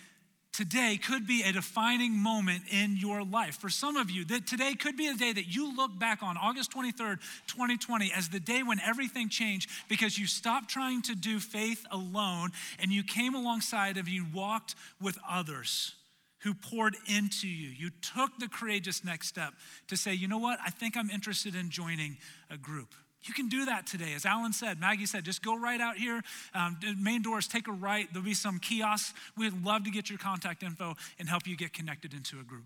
today 0.59 0.99
could 1.01 1.25
be 1.25 1.45
a 1.45 1.53
defining 1.53 2.13
moment 2.13 2.65
in 2.73 2.97
your 2.97 3.23
life. 3.23 3.55
For 3.61 3.69
some 3.69 3.97
of 3.97 4.11
you, 4.11 4.25
that 4.25 4.45
today 4.45 4.75
could 4.75 4.97
be 4.97 5.07
a 5.07 5.15
day 5.15 5.33
that 5.33 5.47
you 5.47 5.77
look 5.77 5.97
back 5.97 6.21
on 6.21 6.37
August 6.37 6.73
23rd, 6.73 7.21
2020 7.47 8.13
as 8.13 8.29
the 8.29 8.41
day 8.41 8.65
when 8.65 8.81
everything 8.81 9.29
changed 9.29 9.71
because 9.89 10.19
you 10.19 10.27
stopped 10.27 10.69
trying 10.69 11.01
to 11.03 11.15
do 11.15 11.39
faith 11.39 11.87
alone 11.93 12.51
and 12.81 12.91
you 12.91 13.05
came 13.05 13.37
alongside 13.37 13.99
of 13.99 14.09
you 14.09 14.27
walked 14.35 14.75
with 15.01 15.17
others 15.31 15.95
who 16.41 16.55
poured 16.55 16.97
into 17.07 17.47
you. 17.47 17.69
You 17.69 17.91
took 17.91 18.37
the 18.41 18.49
courageous 18.49 19.05
next 19.05 19.29
step 19.29 19.55
to 19.87 19.97
say, 19.97 20.13
"You 20.13 20.27
know 20.27 20.39
what? 20.39 20.59
I 20.65 20.71
think 20.71 20.97
I'm 20.97 21.11
interested 21.11 21.55
in 21.55 21.71
joining 21.71 22.19
a 22.51 22.57
group." 22.57 22.97
You 23.23 23.35
can 23.35 23.49
do 23.49 23.65
that 23.67 23.87
today. 23.87 24.13
As 24.15 24.25
Alan 24.25 24.53
said, 24.53 24.81
Maggie 24.81 25.07
said, 25.07 25.25
just 25.25 25.43
go 25.43 25.59
right 25.59 25.81
out 25.81 25.97
here. 25.97 26.23
Um, 26.55 26.79
main 27.01 27.23
doors, 27.23 27.49
take 27.49 27.69
a 27.69 27.73
right. 27.73 28.09
There'll 28.13 28.25
be 28.25 28.35
some 28.35 28.59
kiosks. 28.59 29.13
We'd 29.37 29.65
love 29.65 29.85
to 29.85 29.91
get 29.91 30.09
your 30.09 30.19
contact 30.19 30.63
info 30.63 30.95
and 31.19 31.29
help 31.29 31.47
you 31.47 31.57
get 31.57 31.73
connected 31.73 32.15
into 32.15 32.39
a 32.39 32.45
group. 32.45 32.65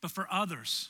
But 0.00 0.10
for 0.10 0.26
others, 0.30 0.88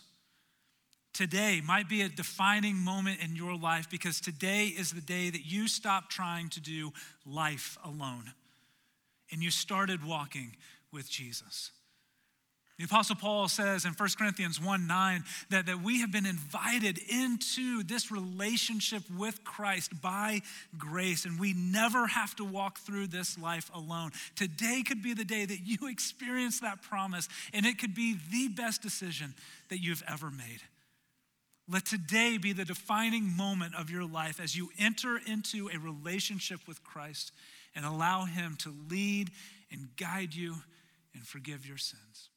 today 1.12 1.60
might 1.64 1.88
be 1.88 2.02
a 2.02 2.08
defining 2.08 2.76
moment 2.76 3.20
in 3.22 3.34
your 3.34 3.56
life 3.56 3.90
because 3.90 4.20
today 4.20 4.66
is 4.66 4.92
the 4.92 5.00
day 5.00 5.30
that 5.30 5.44
you 5.44 5.66
stop 5.66 6.08
trying 6.08 6.48
to 6.50 6.60
do 6.60 6.92
life 7.26 7.76
alone 7.84 8.32
and 9.32 9.42
you 9.42 9.50
started 9.50 10.04
walking 10.04 10.56
with 10.92 11.10
Jesus. 11.10 11.70
The 12.78 12.84
Apostle 12.84 13.16
Paul 13.16 13.48
says 13.48 13.84
in 13.84 13.92
1 13.92 14.08
Corinthians 14.16 14.60
1 14.60 14.86
9 14.86 15.24
that, 15.50 15.66
that 15.66 15.82
we 15.82 16.00
have 16.00 16.12
been 16.12 16.26
invited 16.26 16.98
into 17.08 17.82
this 17.82 18.12
relationship 18.12 19.02
with 19.16 19.42
Christ 19.42 20.00
by 20.00 20.42
grace, 20.78 21.24
and 21.24 21.40
we 21.40 21.54
never 21.54 22.06
have 22.06 22.36
to 22.36 22.44
walk 22.44 22.78
through 22.78 23.08
this 23.08 23.36
life 23.36 23.68
alone. 23.74 24.12
Today 24.36 24.84
could 24.86 25.02
be 25.02 25.12
the 25.12 25.24
day 25.24 25.44
that 25.44 25.58
you 25.64 25.88
experience 25.88 26.60
that 26.60 26.82
promise, 26.82 27.28
and 27.52 27.66
it 27.66 27.78
could 27.80 27.96
be 27.96 28.16
the 28.30 28.46
best 28.46 28.80
decision 28.80 29.34
that 29.70 29.78
you've 29.78 30.04
ever 30.06 30.30
made. 30.30 30.62
Let 31.68 31.84
today 31.84 32.38
be 32.38 32.52
the 32.52 32.64
defining 32.64 33.36
moment 33.36 33.74
of 33.74 33.90
your 33.90 34.06
life 34.06 34.38
as 34.40 34.56
you 34.56 34.70
enter 34.78 35.18
into 35.26 35.68
a 35.68 35.78
relationship 35.78 36.60
with 36.68 36.84
Christ 36.84 37.32
and 37.74 37.84
allow 37.84 38.24
Him 38.24 38.56
to 38.60 38.72
lead 38.88 39.32
and 39.72 39.88
guide 39.96 40.32
you 40.32 40.54
and 41.12 41.26
forgive 41.26 41.66
your 41.66 41.76
sins. 41.76 42.28